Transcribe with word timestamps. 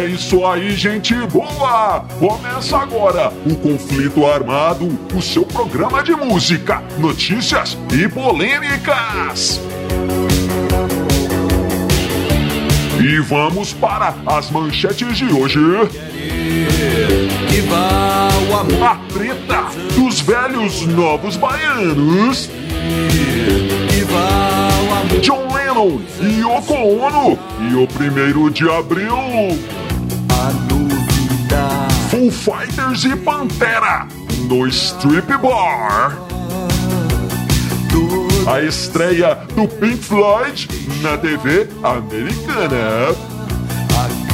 É 0.00 0.06
isso 0.06 0.46
aí, 0.46 0.74
gente 0.76 1.14
boa! 1.26 2.06
Começa 2.18 2.78
agora 2.78 3.30
o 3.44 3.54
Conflito 3.56 4.24
Armado, 4.24 4.88
o 5.14 5.20
seu 5.20 5.44
programa 5.44 6.02
de 6.02 6.12
música, 6.12 6.82
notícias 6.96 7.76
e 7.92 8.08
polêmicas. 8.08 9.60
E 12.98 13.20
vamos 13.20 13.74
para 13.74 14.14
as 14.24 14.50
manchetes 14.50 15.18
de 15.18 15.26
hoje. 15.26 15.60
A 18.82 18.96
treta 19.12 19.66
dos 19.94 20.20
velhos 20.20 20.86
novos 20.86 21.36
baianos. 21.36 22.48
John 25.20 25.52
Lennon 25.52 26.00
e 26.22 26.40
Yoko 26.40 26.74
Ono. 26.74 27.38
E 27.70 27.74
o 27.74 27.86
primeiro 27.86 28.50
de 28.50 28.66
abril. 28.70 29.14
Fighters 32.30 33.04
e 33.04 33.16
Pantera 33.16 34.06
no 34.48 34.66
Strip 34.66 35.26
Bar. 35.38 36.16
A 38.46 38.60
estreia 38.62 39.34
do 39.54 39.68
Pink 39.68 39.98
Floyd 39.98 40.68
na 41.02 41.18
TV 41.18 41.68
americana. 41.82 43.29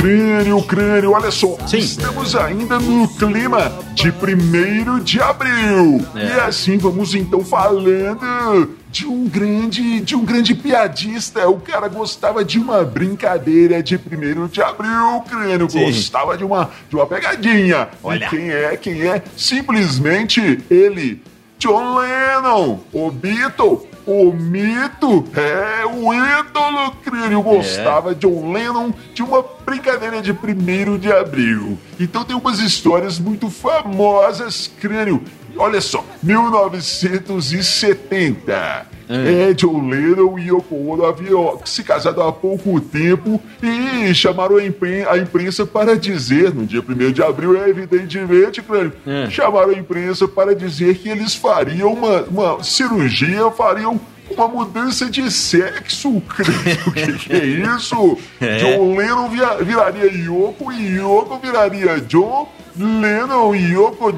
Crânio, 0.00 0.62
crânio, 0.62 1.12
olha 1.12 1.30
só. 1.30 1.58
Sim. 1.66 1.76
Estamos 1.76 2.34
ainda 2.34 2.78
no 2.78 3.06
clima 3.06 3.70
de 3.92 4.08
1 4.08 5.00
de 5.00 5.20
abril. 5.20 6.02
É. 6.16 6.24
E 6.24 6.40
assim 6.40 6.78
vamos 6.78 7.14
então 7.14 7.44
falando 7.44 8.70
de 8.90 9.06
um 9.06 9.28
grande, 9.28 10.00
de 10.00 10.16
um 10.16 10.24
grande 10.24 10.54
piadista. 10.54 11.46
O 11.50 11.60
cara 11.60 11.86
gostava 11.86 12.42
de 12.42 12.58
uma 12.58 12.82
brincadeira 12.82 13.82
de 13.82 13.96
1 13.96 14.46
de 14.46 14.62
abril, 14.62 15.22
crânio. 15.28 15.68
Gostava 15.68 16.34
de 16.34 16.44
uma, 16.44 16.70
de 16.88 16.96
uma 16.96 17.04
pegadinha. 17.04 17.90
Olha. 18.02 18.24
E 18.24 18.28
quem 18.30 18.50
é? 18.50 18.76
Quem 18.78 19.06
é? 19.06 19.22
Simplesmente 19.36 20.60
ele. 20.70 21.22
John 21.58 21.98
Lennon, 21.98 22.80
o 22.90 23.10
Beatle, 23.10 23.86
o 24.06 24.32
mito, 24.32 25.24
é 25.34 25.86
o 25.86 26.12
ídolo 26.12 26.92
crânio. 27.02 27.42
Gostava 27.42 28.14
John 28.14 28.52
Lennon 28.52 28.92
de 29.14 29.22
uma 29.22 29.44
brincadeira 29.64 30.20
de 30.20 30.32
1 30.32 30.98
de 30.98 31.12
abril. 31.12 31.78
Então 31.98 32.24
tem 32.24 32.36
umas 32.36 32.58
histórias 32.58 33.18
muito 33.18 33.50
famosas, 33.50 34.70
crânio. 34.80 35.22
Olha 35.56 35.80
só, 35.80 36.04
1970. 36.22 38.86
É, 39.12 39.52
John 39.54 39.88
Lennon 39.88 40.38
e 40.38 40.50
Yoko 40.50 40.88
Ono 40.92 41.04
haviam 41.04 41.58
se 41.64 41.82
casado 41.82 42.22
há 42.22 42.32
pouco 42.32 42.80
tempo 42.80 43.42
e 43.60 44.14
chamaram 44.14 44.56
a, 44.56 44.64
impren- 44.64 45.04
a 45.08 45.18
imprensa 45.18 45.66
para 45.66 45.96
dizer, 45.98 46.54
no 46.54 46.64
dia 46.64 46.80
1 46.80 47.10
de 47.10 47.20
abril, 47.20 47.60
é 47.60 47.68
evidentemente, 47.68 48.62
crânio, 48.62 48.92
É. 49.04 49.28
chamaram 49.28 49.70
a 49.70 49.74
imprensa 49.74 50.28
para 50.28 50.54
dizer 50.54 50.96
que 50.98 51.08
eles 51.08 51.34
fariam 51.34 51.92
uma, 51.92 52.22
uma 52.22 52.62
cirurgia, 52.62 53.50
fariam 53.50 54.00
uma 54.30 54.46
mudança 54.46 55.10
de 55.10 55.28
sexo, 55.28 56.20
crânio. 56.20 56.78
O 56.86 56.92
que, 56.92 57.12
que 57.14 57.32
é 57.32 57.44
isso? 57.44 58.16
É. 58.40 58.58
John 58.58 58.94
Lennon 58.96 59.28
viraria 59.28 60.04
Yoko 60.06 60.70
e 60.72 60.98
Yoko 60.98 61.36
viraria 61.42 62.00
John. 62.00 62.48
Lennon 62.80 63.54
e 63.54 63.72
Yoko, 63.72 64.12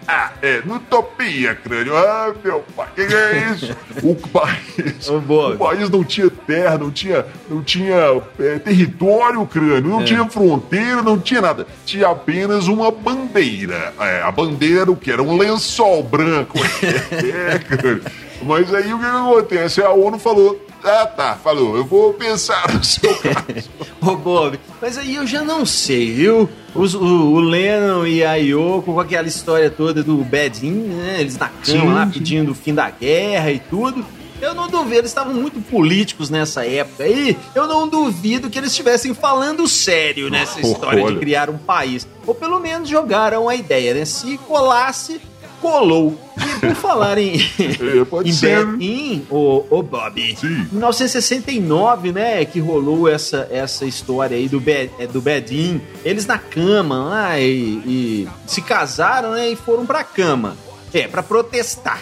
Ah, 0.08 0.30
é, 0.40 0.60
Nutopia, 0.64 1.54
crânio. 1.54 1.96
Ah, 1.96 2.32
meu 2.44 2.64
pai, 2.76 2.86
que, 2.94 3.06
que 3.06 3.14
é 3.14 3.50
isso? 3.52 3.76
O 4.02 4.14
país. 4.14 5.08
Boa. 5.26 5.54
o 5.54 5.58
país 5.58 5.90
não 5.90 6.04
tinha 6.04 6.30
terra, 6.30 6.78
não 6.78 6.90
tinha, 6.92 7.26
não 7.50 7.62
tinha 7.62 8.22
é, 8.38 8.58
território, 8.60 9.44
crânio, 9.46 9.90
não 9.90 10.02
É. 10.02 10.04
tinha 10.04 10.24
fronteira, 10.28 11.02
não 11.02 11.18
tinha 11.18 11.40
nada. 11.40 11.66
Tinha 11.84 12.08
apenas 12.08 12.68
uma 12.68 12.90
bandeira. 12.90 13.92
É, 13.98 14.22
a 14.22 14.30
bandeira 14.30 14.90
o 14.90 14.96
que? 14.96 15.10
Era 15.10 15.22
um 15.22 15.36
lençol 15.36 16.02
branco. 16.04 16.56
é, 17.12 17.58
crânio. 17.58 18.02
Mas 18.42 18.72
aí 18.72 18.92
o 18.92 18.98
que, 18.98 19.04
que 19.04 19.10
acontece? 19.10 19.82
A 19.82 19.90
ONU 19.90 20.18
falou: 20.18 20.64
ah, 20.84 21.06
tá, 21.06 21.34
falou, 21.42 21.76
eu 21.76 21.84
vou 21.84 22.12
pensar 22.14 22.72
no 22.72 22.84
seu 22.84 23.12
caso. 23.18 23.68
Ô, 24.00 24.14
Bob, 24.14 24.60
mas 24.80 24.96
aí 24.98 25.16
eu 25.16 25.26
já 25.26 25.42
não 25.42 25.66
sei, 25.66 26.12
viu? 26.12 26.48
Os- 26.78 26.94
o, 26.94 26.98
o 27.04 27.40
Lennon 27.40 28.06
e 28.06 28.24
a 28.24 28.34
Yoko 28.34 28.92
com 28.94 29.00
aquela 29.00 29.26
história 29.28 29.70
toda 29.70 30.02
do 30.02 30.16
Bedin, 30.18 30.70
né? 30.72 31.16
Eles 31.20 31.36
na 31.38 31.48
cama 31.48 31.92
lá 31.94 32.06
pedindo 32.06 32.52
o 32.52 32.54
fim 32.54 32.74
da 32.74 32.90
guerra 32.90 33.50
e 33.52 33.58
tudo. 33.58 34.04
Eu 34.38 34.52
não 34.54 34.68
duvido, 34.68 34.96
eles 34.96 35.10
estavam 35.10 35.32
muito 35.32 35.60
políticos 35.62 36.28
nessa 36.28 36.66
época 36.66 37.04
aí. 37.04 37.34
Eu 37.54 37.66
não 37.66 37.88
duvido 37.88 38.50
que 38.50 38.58
eles 38.58 38.70
estivessem 38.70 39.14
falando 39.14 39.66
sério 39.66 40.28
nessa 40.28 40.60
história 40.60 41.02
Olha. 41.02 41.14
de 41.14 41.20
criar 41.20 41.48
um 41.48 41.56
país. 41.56 42.06
Ou 42.26 42.34
pelo 42.34 42.60
menos 42.60 42.86
jogaram 42.86 43.48
a 43.48 43.54
ideia, 43.56 43.94
né? 43.94 44.04
Se 44.04 44.36
colasse, 44.38 45.18
colou. 45.60 46.18
E 46.36 46.60
por 46.60 46.74
falar 46.74 47.18
em, 47.18 47.36
É, 48.00 48.04
pode 48.04 48.30
em 48.30 48.32
ser. 48.32 48.64
Betim, 48.64 49.26
o, 49.30 49.64
o 49.70 49.82
Bob, 49.82 50.36
Sim. 50.36 50.46
em 50.46 50.68
1969, 50.72 52.12
né, 52.12 52.44
que 52.44 52.60
rolou 52.60 53.08
essa, 53.08 53.48
essa 53.50 53.84
história 53.84 54.36
aí 54.36 54.48
do, 54.48 54.60
Be, 54.60 54.90
é, 54.98 55.06
do 55.06 55.20
Bedim, 55.20 55.80
eles 56.04 56.26
na 56.26 56.38
cama 56.38 57.04
lá 57.04 57.40
e, 57.40 57.46
e 57.46 58.28
se 58.46 58.60
casaram, 58.60 59.32
né, 59.32 59.50
e 59.50 59.56
foram 59.56 59.86
pra 59.86 60.04
cama. 60.04 60.56
É, 60.94 61.06
pra 61.08 61.22
protestar. 61.22 62.00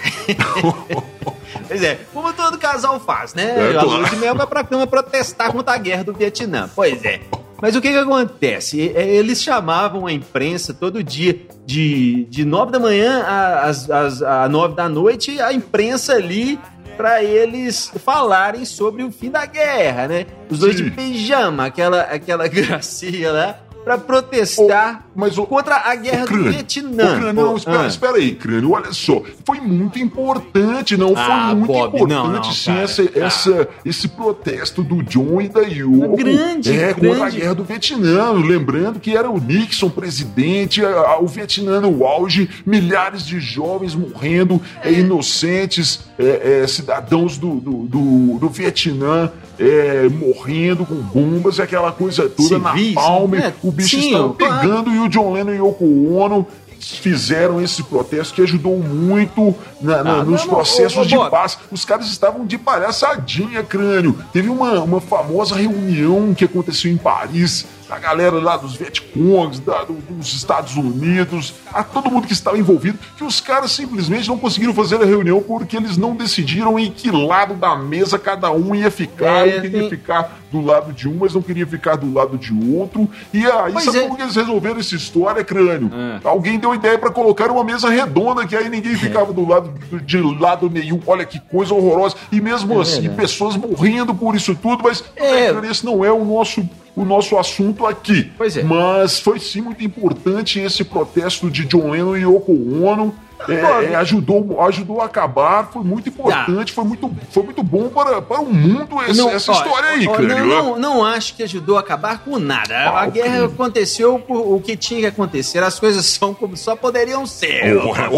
pois 1.66 1.82
é, 1.82 1.98
como 2.12 2.32
todo 2.32 2.58
casal 2.58 3.00
faz, 3.00 3.34
né? 3.34 3.44
É, 3.44 3.70
a 3.70 3.72
claro. 3.72 3.88
lua 3.88 4.10
de 4.10 4.16
mel 4.16 4.34
vai 4.34 4.46
pra 4.46 4.62
cama 4.62 4.86
protestar 4.86 5.50
contra 5.50 5.74
a 5.74 5.78
guerra 5.78 6.04
do 6.04 6.12
Vietnã. 6.12 6.70
Pois 6.74 7.04
é. 7.04 7.20
Mas 7.60 7.74
o 7.76 7.80
que 7.80 7.90
que 7.90 7.98
acontece? 7.98 8.92
É, 8.94 9.06
Eles 9.06 9.42
chamavam 9.42 10.06
a 10.06 10.12
imprensa 10.12 10.74
todo 10.74 11.02
dia, 11.02 11.38
de, 11.64 12.26
de 12.26 12.44
9 12.44 12.72
da 12.72 12.78
manhã 12.78 13.22
às, 13.62 13.88
às, 13.90 14.22
a 14.22 14.48
9 14.48 14.74
da 14.74 14.88
noite, 14.88 15.40
a 15.40 15.52
imprensa 15.52 16.14
ali 16.14 16.58
para 16.96 17.22
eles 17.24 17.90
falarem 18.04 18.64
sobre 18.64 19.02
o 19.02 19.10
fim 19.10 19.30
da 19.30 19.44
guerra, 19.46 20.06
né? 20.06 20.26
Os 20.48 20.60
dois 20.60 20.76
Sim. 20.76 20.84
de 20.84 20.90
pijama, 20.92 21.66
aquela, 21.66 22.02
aquela 22.02 22.46
gracinha 22.48 23.32
lá, 23.32 23.58
para 23.84 23.98
protestar 23.98 25.04
Mas 25.14 25.36
o. 25.38 25.46
contra 25.46 25.76
a 25.76 25.94
guerra 25.94 26.22
Ô, 26.22 26.26
do 26.26 26.26
Crânio, 26.28 26.52
Vietnã. 26.52 27.16
Crânio, 27.20 27.32
não, 27.32 27.56
espera, 27.56 27.82
ah. 27.82 27.86
espera 27.86 28.16
aí, 28.16 28.34
Crânio, 28.34 28.70
olha 28.72 28.92
só. 28.92 29.22
Foi 29.44 29.60
muito 29.60 29.98
importante, 29.98 30.96
não? 30.96 31.12
Ah, 31.16 31.46
foi 31.48 31.54
muito 31.56 31.72
Bob, 31.72 31.88
importante, 31.96 32.08
não, 32.08 32.32
não, 32.32 32.44
sim, 32.44 32.64
cara. 32.72 32.80
essa, 32.82 33.02
Ah. 33.02 33.18
essa- 33.24 33.68
esse 33.84 34.08
protesto 34.08 34.82
do 34.82 35.02
John 35.02 35.40
e 35.40 35.48
da 35.48 35.60
Yoko. 35.60 36.16
Grande, 36.16 36.72
É, 36.72 36.94
contra 36.94 37.10
a 37.12 37.14
grande. 37.16 37.36
guerra 37.38 37.54
do 37.54 37.64
Vietnã. 37.64 38.32
Lembrando 38.32 38.98
que 38.98 39.16
era 39.16 39.30
o 39.30 39.38
Nixon 39.40 39.90
presidente, 39.90 40.84
a- 40.84 40.88
a- 40.88 41.18
o 41.20 41.26
Vietnã 41.26 41.80
no 41.80 42.04
auge, 42.06 42.48
milhares 42.64 43.24
de 43.26 43.38
jovens 43.40 43.94
morrendo, 43.94 44.60
é, 44.82 44.90
inocentes, 44.92 46.00
é, 46.18 46.62
é, 46.62 46.66
cidadãos 46.66 47.38
do, 47.38 47.56
do, 47.56 47.72
do, 47.86 48.38
do 48.38 48.48
Vietnã. 48.48 49.30
é, 49.56 50.08
morrendo 50.08 50.84
com 50.84 50.96
bombas 50.96 51.58
e 51.58 51.62
aquela 51.62 51.92
coisa 51.92 52.28
toda 52.28 52.56
Civis, 52.58 52.92
na 52.94 53.00
palma, 53.00 53.36
né? 53.36 53.54
o 53.62 53.70
bicho 53.74 54.00
Sim, 54.00 54.06
estava 54.06 54.28
pegando 54.34 54.90
e 54.90 54.98
o 55.00 55.08
John 55.08 55.32
Lennon 55.32 55.52
e 55.54 55.60
o 55.60 55.66
Yoko 55.68 55.84
Ono 56.16 56.46
fizeram 56.80 57.62
esse 57.62 57.82
protesto 57.82 58.34
que 58.34 58.42
ajudou 58.42 58.78
muito 58.78 59.54
na- 59.80 60.04
na- 60.04 60.10
Ah, 60.16 60.16
nos 60.24 60.40
não, 60.40 60.46
não, 60.48 60.54
processos 60.54 60.98
ô, 60.98 61.04
de 61.06 61.30
paz. 61.30 61.58
Os 61.70 61.82
caras 61.84 62.06
estavam 62.08 62.44
de 62.44 62.58
palhaçadinha, 62.58 63.62
crânio. 63.62 64.18
Teve 64.32 64.50
uma, 64.50 64.80
uma 64.82 65.00
famosa 65.00 65.54
reunião 65.54 66.34
que 66.34 66.44
aconteceu 66.44 66.90
em 66.92 66.96
Paris, 66.98 67.64
a 67.90 67.98
galera 67.98 68.36
lá 68.40 68.56
dos 68.56 68.74
Vietcongs, 68.74 69.60
da- 69.60 69.84
do- 69.84 69.94
dos 69.94 70.34
Estados 70.34 70.76
Unidos, 70.76 71.52
a 71.72 71.82
todo 71.84 72.10
mundo 72.10 72.26
que 72.26 72.32
estava 72.32 72.58
envolvido, 72.58 72.98
que 73.16 73.24
os 73.24 73.40
caras 73.40 73.72
simplesmente 73.72 74.28
não 74.28 74.38
conseguiram 74.38 74.72
fazer 74.72 75.00
a 75.02 75.04
reunião 75.04 75.42
porque 75.42 75.76
eles 75.76 75.96
não 75.96 76.14
decidiram 76.16 76.78
em 76.78 76.90
que 76.90 77.10
lado 77.10 77.54
da 77.54 77.76
mesa 77.76 78.18
cada 78.18 78.50
um 78.50 78.74
ia 78.74 78.90
ficar. 78.90 79.46
É, 79.46 79.56
Eu 79.58 79.62
queria 79.62 79.88
ficar 79.90 80.38
do 80.50 80.60
lado 80.64 80.92
de 80.92 81.08
um, 81.08 81.16
mas 81.20 81.34
não 81.34 81.42
queria 81.42 81.66
ficar 81.66 81.96
do 81.96 82.12
lado 82.12 82.38
de 82.38 82.52
outro. 82.74 83.08
E 83.32 83.44
aí, 83.44 83.72
Pois 83.72 83.84
sabe 83.84 83.98
é. 83.98 84.02
como 84.02 84.16
que 84.16 84.22
eles 84.22 84.36
resolveram 84.36 84.78
essa 84.80 84.94
história, 84.94 85.42
crânio? 85.44 85.90
É. 85.92 86.20
Alguém 86.28 86.58
deu 86.58 86.74
ideia 86.74 86.98
pra 86.98 87.10
colocar 87.10 87.50
uma 87.50 87.64
mesa 87.64 87.88
redonda, 87.90 88.46
que 88.46 88.56
aí 88.56 88.68
ninguém 88.68 88.94
ficava 88.96 89.32
do 89.32 89.46
lado 89.46 89.72
de 90.04 90.20
lado 90.20 90.70
nenhum. 90.70 91.00
Olha 91.06 91.24
que 91.24 91.38
coisa 91.40 91.74
horrorosa. 91.74 92.16
E 92.32 92.40
mesmo 92.40 92.78
É 92.78 92.82
assim, 92.82 93.08
pessoas 93.10 93.56
morrendo 93.56 94.14
por 94.14 94.34
isso 94.34 94.54
tudo, 94.54 94.82
mas 94.84 95.04
É. 95.16 95.48
crânio, 95.48 95.70
esse 95.70 95.84
não 95.84 96.04
é 96.04 96.10
o 96.12 96.24
nosso. 96.24 96.66
O 96.96 97.04
nosso 97.04 97.36
assunto 97.36 97.86
aqui. 97.86 98.30
Pois 98.36 98.56
é. 98.56 98.62
Mas 98.62 99.18
foi 99.18 99.40
sim 99.40 99.60
muito 99.60 99.82
importante 99.84 100.60
esse 100.60 100.84
protesto 100.84 101.50
de 101.50 101.64
John 101.64 101.90
Lennon 101.90 102.16
e 102.16 102.22
Yoko 102.22 102.52
Ono. 102.84 103.14
É, 103.48 103.92
é, 103.92 103.94
ajudou, 103.96 104.60
ajudou 104.62 105.00
a 105.00 105.06
acabar, 105.06 105.70
foi 105.72 105.82
muito 105.82 106.08
importante, 106.08 106.72
foi 106.72 106.84
muito, 106.84 107.10
foi 107.30 107.42
muito 107.42 107.62
bom 107.62 107.88
para, 107.88 108.20
para 108.22 108.40
o 108.40 108.52
mundo 108.52 109.00
essa, 109.02 109.28
essa 109.30 109.52
ó, 109.52 109.54
história 109.54 109.88
aí, 109.90 110.06
ó, 110.08 110.18
não, 110.20 110.46
não, 110.46 110.78
não 110.78 111.04
acho 111.04 111.34
que 111.36 111.42
ajudou 111.42 111.76
a 111.76 111.80
acabar 111.80 112.18
com 112.18 112.38
nada. 112.38 112.74
Ah, 112.74 113.02
a 113.02 113.06
guerra 113.06 113.28
crânio. 113.38 113.46
aconteceu 113.46 114.18
por 114.18 114.36
o 114.54 114.60
que 114.60 114.76
tinha 114.76 115.00
que 115.00 115.06
acontecer. 115.06 115.62
As 115.62 115.78
coisas 115.78 116.04
são 116.06 116.32
como 116.34 116.56
só 116.56 116.74
poderiam 116.76 117.26
ser. 117.26 117.64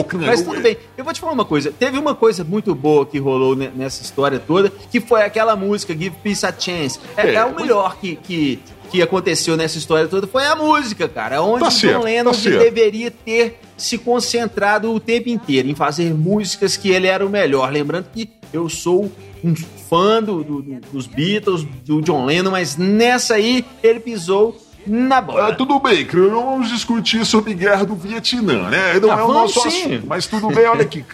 Crânio, 0.05 0.27
Mas 0.27 0.43
tudo 0.43 0.61
bem. 0.61 0.77
Eu 0.97 1.05
vou 1.05 1.13
te 1.13 1.21
falar 1.21 1.33
uma 1.33 1.45
coisa. 1.45 1.73
Teve 1.73 1.99
uma 1.99 2.15
coisa 2.15 2.45
muito 2.45 2.75
boa 2.75 3.05
que 3.07 3.19
rolou 3.19 3.55
ne- 3.57 3.71
nessa 3.75 4.03
história 4.03 4.39
toda, 4.39 4.71
que 4.91 5.01
foi 5.01 5.23
aquela 5.23 5.57
música 5.57 5.93
Give 5.93 6.11
Peace 6.23 6.45
a 6.47 6.53
Chance. 6.57 6.99
É, 7.17 7.27
É, 7.31 7.35
é 7.35 7.45
o 7.45 7.55
melhor 7.55 7.97
que, 7.97 8.17
que, 8.17 8.63
que 8.91 9.03
aconteceu 9.03 9.57
nessa 9.57 9.79
história 9.79 10.09
toda 10.09 10.27
foi 10.27 10.45
a 10.47 10.55
música, 10.57 11.09
cara. 11.09 11.43
Onde 11.43 11.65
Tá 11.65 11.71
certo, 11.71 11.99
John 11.99 12.05
Lennon 12.05 12.33
tá 12.33 12.39
deveria 12.59 13.11
ter 13.11 13.61
se 13.77 13.99
concentrado 13.99 14.93
o 14.93 14.99
tempo 15.01 15.29
inteiro 15.29 15.69
em 15.69 15.75
fazer 15.75 16.15
músicas 16.15 16.77
que 16.77 16.89
ele 16.91 17.07
era 17.07 17.25
o 17.25 17.29
melhor. 17.31 17.71
Lembrando 17.73 18.07
que 18.13 18.29
eu 18.53 18.69
sou 18.69 19.11
um 19.45 19.55
fã 19.89 20.23
do- 20.23 20.43
do- 20.43 20.63
dos 20.93 21.07
Beatles, 21.07 21.65
do 21.85 22.01
John 22.03 22.25
Lennon, 22.25 22.51
mas 22.51 22.77
nessa 22.77 23.35
aí 23.35 23.65
ele 23.83 24.01
pisou 24.01 24.57
na 24.87 25.21
bola. 25.21 25.49
Ah, 25.49 25.55
tudo 25.55 25.79
bem, 25.81 26.05
crânio, 26.05 26.43
vamos 26.43 26.69
discutir 26.71 27.25
sobre 27.27 27.55
guerra 27.55 27.85
do 27.85 27.95
Vietnã, 27.95 28.69
né? 28.71 28.99
Não 29.01 29.11
Ah, 29.11 29.19
é 29.19 29.23
o 29.23 29.27
vamos 29.27 29.35
nosso 29.55 29.71
sim. 29.71 29.81
assunto. 29.95 30.07
Mas 30.07 30.27
tudo 30.27 30.49
bem, 30.49 30.67
olha 30.67 30.83
aqui. 30.83 31.05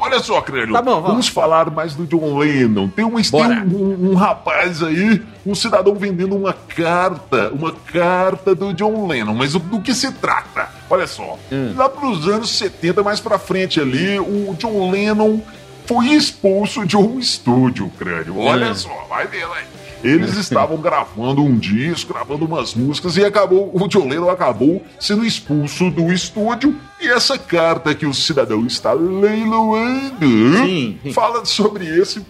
Olha 0.00 0.18
só, 0.20 0.40
crânio. 0.40 0.72
Tá 0.72 0.82
bom, 0.82 0.92
vamos. 0.94 1.08
vamos 1.08 1.28
falar 1.28 1.70
mais 1.70 1.94
do 1.94 2.06
John 2.06 2.38
Lennon. 2.38 2.88
Tem 2.88 3.04
um, 3.04 3.14
tem 3.20 3.76
um, 3.76 4.10
um- 4.10 4.14
rapaz 4.14 4.82
aí, 4.82 5.20
um 5.46 5.54
cidadão 5.54 5.94
vendendo 5.94 6.36
uma 6.36 6.52
carta, 6.52 7.50
uma 7.52 7.72
carta 7.72 8.54
do 8.54 8.72
John 8.74 9.06
Lennon. 9.06 9.34
Mas 9.34 9.52
do 9.52 9.80
que 9.80 9.94
se 9.94 10.10
trata? 10.12 10.68
Olha 10.90 11.06
só. 11.06 11.38
Hum. 11.52 11.74
Lá 11.76 11.88
pros 11.88 12.26
anos 12.28 12.50
70, 12.56 13.02
mais 13.02 13.20
pra 13.20 13.38
frente 13.38 13.80
ali, 13.80 14.18
o 14.18 14.54
John 14.58 14.90
Lennon 14.90 15.40
foi 15.86 16.06
expulso 16.08 16.84
de 16.86 16.96
um 16.96 17.18
estúdio, 17.18 17.90
crânio. 17.98 18.38
Olha 18.38 18.70
Hum. 18.70 18.74
só, 18.74 19.06
vai 19.08 19.26
ver, 19.26 19.46
vai. 19.46 19.62
Eles 20.02 20.36
estavam 20.36 20.76
gravando 20.76 21.42
um 21.42 21.56
disco, 21.56 22.12
gravando 22.12 22.44
umas 22.44 22.74
músicas 22.74 23.16
e 23.16 23.24
acabou, 23.24 23.70
o 23.74 23.88
John 23.88 24.08
Lennon 24.08 24.30
acabou 24.30 24.82
sendo 24.98 25.24
expulso 25.24 25.90
do 25.90 26.12
estúdio 26.12 26.76
e 27.00 27.08
essa 27.08 27.38
carta 27.38 27.94
que 27.94 28.06
o 28.06 28.12
cidadão 28.12 28.66
está 28.66 28.92
leiloando 28.92 30.26
Sim, 30.66 30.98
fala 31.12 31.44
sobre 31.44 31.86
esse, 31.86 32.24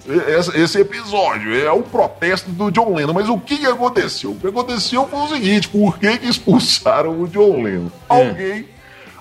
esse, 0.55 0.79
episódio. 0.79 1.55
É 1.55 1.71
o 1.71 1.83
protesto 1.83 2.51
do 2.51 2.71
John 2.71 2.95
Lennon. 2.95 3.15
Mas 3.15 3.29
o 3.29 3.39
que, 3.39 3.59
que 3.59 3.67
aconteceu? 3.67 4.33
O 4.33 4.37
que 4.37 4.47
aconteceu 4.47 5.07
foi 5.09 5.21
o 5.21 5.29
seguinte: 5.29 5.69
por 5.69 5.99
que, 5.99 6.19
que 6.19 6.29
expulsaram 6.29 7.23
o 7.23 7.27
John 7.29 7.63
Lennon? 7.63 7.91
É. 8.11 8.29
Alguém, 8.29 8.67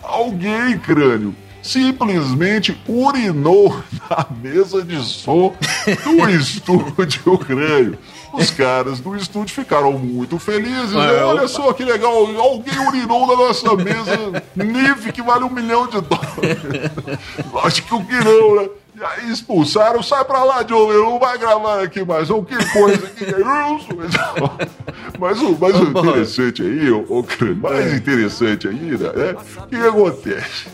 alguém, 0.03 0.77
crânio. 0.79 1.33
Simplesmente 1.61 2.77
urinou 2.87 3.81
na 4.09 4.25
mesa 4.41 4.83
de 4.83 5.01
som 5.03 5.53
do 6.03 6.29
estúdio 6.31 7.37
crânio. 7.37 7.97
Os 8.33 8.51
caras 8.51 8.99
do 8.99 9.15
estúdio 9.15 9.55
ficaram 9.55 9.93
muito 9.93 10.37
felizes. 10.37 10.91
né? 10.93 11.19
É, 11.19 11.23
Olha 11.23 11.39
opa. 11.39 11.47
só 11.47 11.73
que 11.73 11.83
legal, 11.83 12.13
alguém 12.37 12.77
urinou 12.87 13.25
na 13.27 13.35
nossa 13.35 13.75
mesa 13.75 14.43
NIF 14.55 15.11
que 15.11 15.21
vale 15.21 15.43
um 15.43 15.49
milhão 15.49 15.87
de 15.87 16.01
dólares. 16.01 16.57
Lógico 17.51 18.05
que 18.05 18.15
não, 18.15 18.55
né? 18.61 18.69
E 18.99 19.03
aí 19.03 19.31
expulsaram, 19.31 20.01
sai 20.01 20.25
pra 20.25 20.43
lá, 20.43 20.63
John 20.63 20.87
Lennon, 20.87 21.11
não 21.11 21.19
vai 21.19 21.37
gravar 21.37 21.83
aqui 21.83 22.03
mais, 22.03 22.31
ou 22.31 22.43
que 22.43 22.55
coisa 22.73 23.07
que 23.09 23.25
é. 23.25 23.37
Mas 25.19 25.39
o, 25.41 25.57
mas 25.59 25.75
o 25.79 25.83
interessante 25.83 26.61
aí, 26.63 26.91
o, 26.91 27.01
o 27.01 27.25
mais 27.55 27.93
interessante 27.93 28.67
ainda, 28.67 29.07
é 29.07 29.35
o 29.61 29.67
que 29.67 29.75
acontece? 29.75 30.67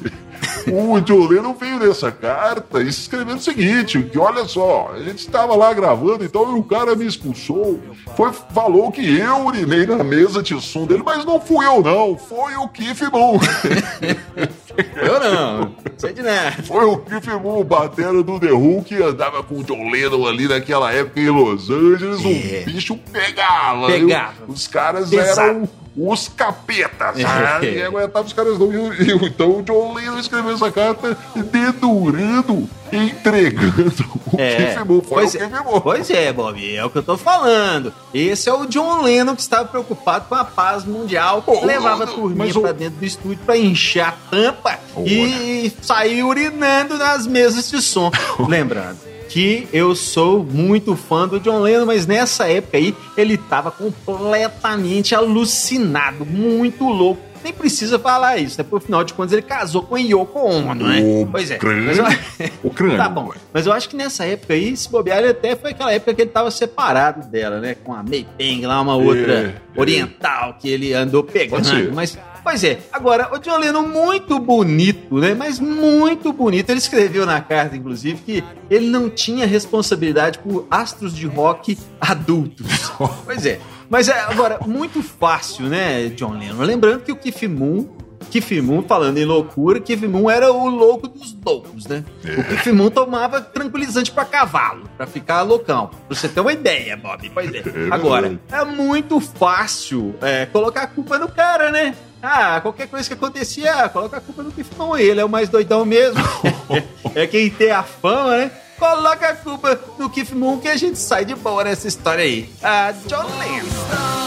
O 0.72 1.00
John 1.02 1.28
Lennon 1.28 1.54
veio 1.54 1.80
nessa 1.80 2.12
carta 2.12 2.82
e 2.82 2.88
escrevendo 2.88 3.38
o 3.38 3.42
seguinte: 3.42 4.02
que 4.04 4.18
olha 4.18 4.46
só, 4.46 4.92
a 4.94 5.00
gente 5.00 5.20
estava 5.20 5.56
lá 5.56 5.74
gravando, 5.74 6.24
então 6.24 6.58
o 6.58 6.64
cara 6.64 6.96
me 6.96 7.06
expulsou. 7.06 7.80
Foi, 8.16 8.32
falou 8.54 8.92
que 8.92 9.20
eu 9.20 9.46
urinei 9.46 9.86
na 9.86 10.04
mesa 10.04 10.42
de 10.42 10.60
som 10.62 10.86
dele, 10.86 11.04
mas 11.06 11.26
não 11.26 11.40
fui 11.40 11.66
eu, 11.66 11.82
não. 11.82 12.18
Foi 12.18 12.56
o 12.56 12.68
Keith 12.70 13.02
Moon. 13.12 13.40
Eu 14.96 15.20
não, 15.20 15.76
sei 15.98 16.14
de 16.14 16.24
nada. 16.24 16.64
Foi 16.64 16.84
o 16.84 16.98
Keith 16.98 17.28
Moon, 17.28 17.60
o 17.60 17.64
batera 17.64 18.24
do 18.24 18.40
The 18.40 18.52
Who, 18.52 18.84
que 18.84 18.96
andava 18.96 19.44
com 19.44 19.60
o 19.60 19.64
John 19.64 19.92
Lennon 19.92 20.28
ali 20.28 20.48
naquela 20.48 20.92
época 20.92 21.20
em 21.20 21.30
Los 21.30 21.70
Angeles. 21.70 22.26
É. 22.26 22.62
O 22.62 22.66
bicho 22.66 22.98
pegava. 23.12 23.86
Pegava. 23.86 24.34
Os 24.48 24.68
caras 24.68 25.14
eram 25.14 25.70
os 25.96 26.28
capetas. 26.28 27.20
É. 27.20 27.24
Ah, 27.26 27.60
e 27.64 27.82
aguentava 27.84 28.26
os 28.26 28.34
caras 28.34 28.58
não. 28.58 28.72
E, 28.74 29.12
então 29.28 29.60
o 29.60 29.62
John 29.64 29.94
Lennon 29.94 30.20
escreveu 30.20 30.52
essa 30.56 30.72
carta 30.72 31.18
dedurando, 31.36 32.68
entregando 32.92 34.06
o 34.26 34.38
Keith 34.38 34.86
Moon. 34.86 35.02
Foi 35.02 35.16
pois, 35.18 35.34
o 35.34 35.38
é, 35.38 35.40
Keith 35.50 35.64
Moon. 35.66 35.82
pois 35.82 36.10
é, 36.10 36.34
Bob, 36.34 36.76
é 36.76 36.84
o 36.86 36.90
que 36.90 36.98
eu 36.98 37.04
tô 37.04 37.18
falando. 37.18 37.94
Esse 38.14 38.50
é 38.50 38.54
o 38.54 38.66
John 38.66 39.02
Lennon 39.04 39.36
que 39.36 39.42
estava 39.42 39.66
preocupado 39.68 40.26
com 40.28 40.36
a 40.36 40.44
paz 40.44 40.84
mundial, 40.86 41.44
Ô, 41.46 41.66
levava 41.66 42.04
a 42.04 42.08
turminha 42.08 42.36
mas 42.46 42.56
o- 42.56 42.62
pra 42.62 42.72
dentro 42.72 43.00
do 43.00 43.06
estúdio 43.06 43.40
pra 43.46 43.58
encher 43.58 44.02
a 44.04 44.14
tampa 44.32 44.80
e 45.06 45.72
sair 45.82 46.24
urinando 46.24 46.98
nas 46.98 47.28
mesas 47.28 47.70
de 47.70 47.82
som. 47.82 48.12
Lembrando 48.48 49.13
que 49.34 49.68
eu 49.74 49.96
sou 49.96 50.44
muito 50.44 50.96
fã 50.96 51.28
do 51.28 51.40
John 51.40 51.60
Lennon, 51.60 51.88
mas 51.88 52.06
nessa 52.06 52.48
época 52.48 52.78
aí 52.78 52.96
ele 53.18 53.36
tava 53.36 53.72
completamente 53.72 55.16
alucinado, 55.16 56.24
muito 56.24 56.88
louco 56.88 57.34
nem 57.44 57.52
precisa 57.52 58.00
falar 58.00 58.38
isso, 58.38 58.58
né? 58.58 58.66
Por 58.68 58.82
final 58.82 59.04
de 59.04 59.14
contas, 59.14 59.34
ele 59.34 59.42
casou 59.42 59.82
com 59.82 59.98
Yoko 59.98 60.40
Ono, 60.40 60.76
né? 60.76 61.02
O 61.02 61.28
pois 61.30 61.52
é. 61.52 61.58
crânio. 61.58 61.84
Mas 61.84 61.98
eu- 61.98 62.06
O 62.64 62.70
crânio. 62.70 62.96
Tá 62.96 63.10
bom. 63.10 63.34
Mas 63.52 63.66
eu 63.66 63.74
acho 63.74 63.90
que 63.90 63.98
nessa 63.98 64.24
época 64.24 64.54
aí, 64.54 64.78
se 64.78 64.90
bobear, 64.90 65.18
ele 65.20 65.28
até 65.30 65.54
foi 65.54 65.72
aquela 65.72 65.92
época 65.92 66.14
que 66.14 66.22
ele 66.22 66.30
tava 66.32 66.50
separado 66.50 67.28
dela, 67.28 67.60
né? 67.60 67.76
Com 67.84 67.94
a 67.94 68.02
Mei 68.02 68.26
Peng 68.38 68.66
lá, 68.66 68.80
uma 68.80 68.96
outra 68.96 69.34
é. 69.34 69.56
oriental 69.80 70.56
que 70.58 70.70
ele 70.70 70.94
andou 70.94 71.22
pegando. 71.22 71.92
Mas, 71.94 72.18
pois 72.44 72.64
é. 72.64 72.80
Agora, 72.92 73.30
o 73.34 73.40
John 73.40 73.58
Lennon 73.58 73.84
muito 73.84 74.38
bonito, 74.40 75.18
né? 75.18 75.34
Mas 75.34 75.60
muito 75.60 76.32
bonito. 76.34 76.70
Ele 76.70 76.80
escreveu 76.80 77.26
na 77.26 77.42
carta, 77.42 77.76
inclusive, 77.76 78.22
que 78.22 78.44
ele 78.70 78.88
não 78.90 79.10
tinha 79.10 79.46
responsabilidade 79.46 80.40
por 80.40 80.68
astros 80.70 81.16
de 81.16 81.26
rock 81.26 81.78
adultos. 82.00 82.68
pois 83.26 83.46
é. 83.46 83.60
Mas 83.90 84.10
é, 84.10 84.20
agora, 84.22 84.60
muito 84.66 85.04
fácil, 85.04 85.66
né, 85.66 86.10
John 86.10 86.32
Lennon? 86.32 86.64
Lembrando 86.64 87.02
que 87.02 87.12
o 87.12 87.16
Keith 87.16 87.44
Moon 87.44 87.88
Keith 88.30 88.64
Moon, 88.64 88.82
falando 88.82 89.18
em 89.18 89.26
loucura, 89.26 89.80
Keith 89.80 90.02
Moon 90.04 90.30
era 90.30 90.52
o 90.52 90.68
louco 90.68 91.08
dos 91.08 91.36
loucos, 91.46 91.86
né? 91.86 92.04
O 92.24 92.44
Keith 92.44 92.74
Moon 92.74 92.90
tomava 92.90 93.42
tranquilizante 93.42 94.12
pra 94.12 94.26
cavalo, 94.26 94.90
pra 94.98 95.06
ficar 95.06 95.42
loucão. 95.44 95.88
Pra 96.08 96.16
você 96.16 96.28
ter 96.28 96.40
uma 96.40 96.54
ideia, 96.54 96.98
Bob. 96.98 97.30
Pois 97.30 97.54
é. 97.54 97.64
Agora, 97.92 98.40
é 98.52 98.66
muito 98.66 99.20
fácil 99.20 100.16
é, 100.22 100.46
colocar 100.48 100.84
a 100.84 100.88
culpa 100.88 101.18
no 101.18 101.28
cara, 101.28 101.72
né? 101.72 101.96
Ah, 102.26 102.62
qualquer 102.62 102.88
coisa 102.88 103.06
que 103.06 103.14
acontecia, 103.14 103.90
coloca 103.90 104.16
a 104.16 104.22
culpa 104.22 104.44
no 104.44 104.52
Keith 104.54 104.72
Moon. 104.78 104.96
Ele 104.96 105.20
é 105.20 105.26
o 105.26 105.30
mais 105.30 105.50
doidão 105.50 105.84
mesmo. 105.84 106.24
é 107.14 107.28
quem 107.28 107.50
tem 107.50 107.70
a 107.70 107.84
fama, 107.84 108.38
né? 108.38 108.52
Coloca 108.80 109.28
a 109.28 109.36
culpa 109.36 109.78
no 110.00 110.10
Keith 110.10 110.32
Moon 110.32 110.58
que 110.58 110.70
a 110.70 110.78
gente 110.78 110.98
sai 110.98 111.26
de 111.26 111.36
boa 111.36 111.66
nessa 111.66 111.86
história 111.86 112.24
aí. 112.24 112.50
Ah, 112.64 112.94
John 113.08 113.26
Lennon. 113.40 113.68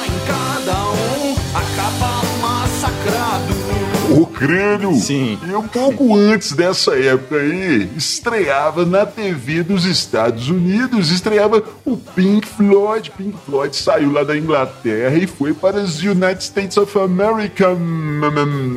em 0.04 0.26
cada 0.26 0.78
um 0.90 1.36
acaba 1.56 2.22
massacrado. 2.42 3.55
O 4.10 4.26
crânio. 4.26 4.94
Sim. 4.94 5.38
E 5.46 5.54
um 5.54 5.66
pouco 5.66 6.14
antes 6.16 6.52
dessa 6.52 6.96
época 6.96 7.36
aí, 7.36 7.90
estreava 7.96 8.84
na 8.84 9.04
TV 9.04 9.62
dos 9.62 9.84
Estados 9.84 10.48
Unidos, 10.48 11.10
estreava 11.10 11.62
o 11.84 11.96
Pink 11.96 12.46
Floyd. 12.46 13.10
Pink 13.16 13.36
Floyd 13.44 13.75
saiu 13.76 14.12
lá 14.12 14.22
da 14.22 14.36
Inglaterra 14.36 15.16
e 15.16 15.26
foi 15.26 15.52
para 15.52 15.78
os 15.78 16.02
United 16.02 16.42
States 16.42 16.76
of 16.76 16.96
America. 16.98 17.66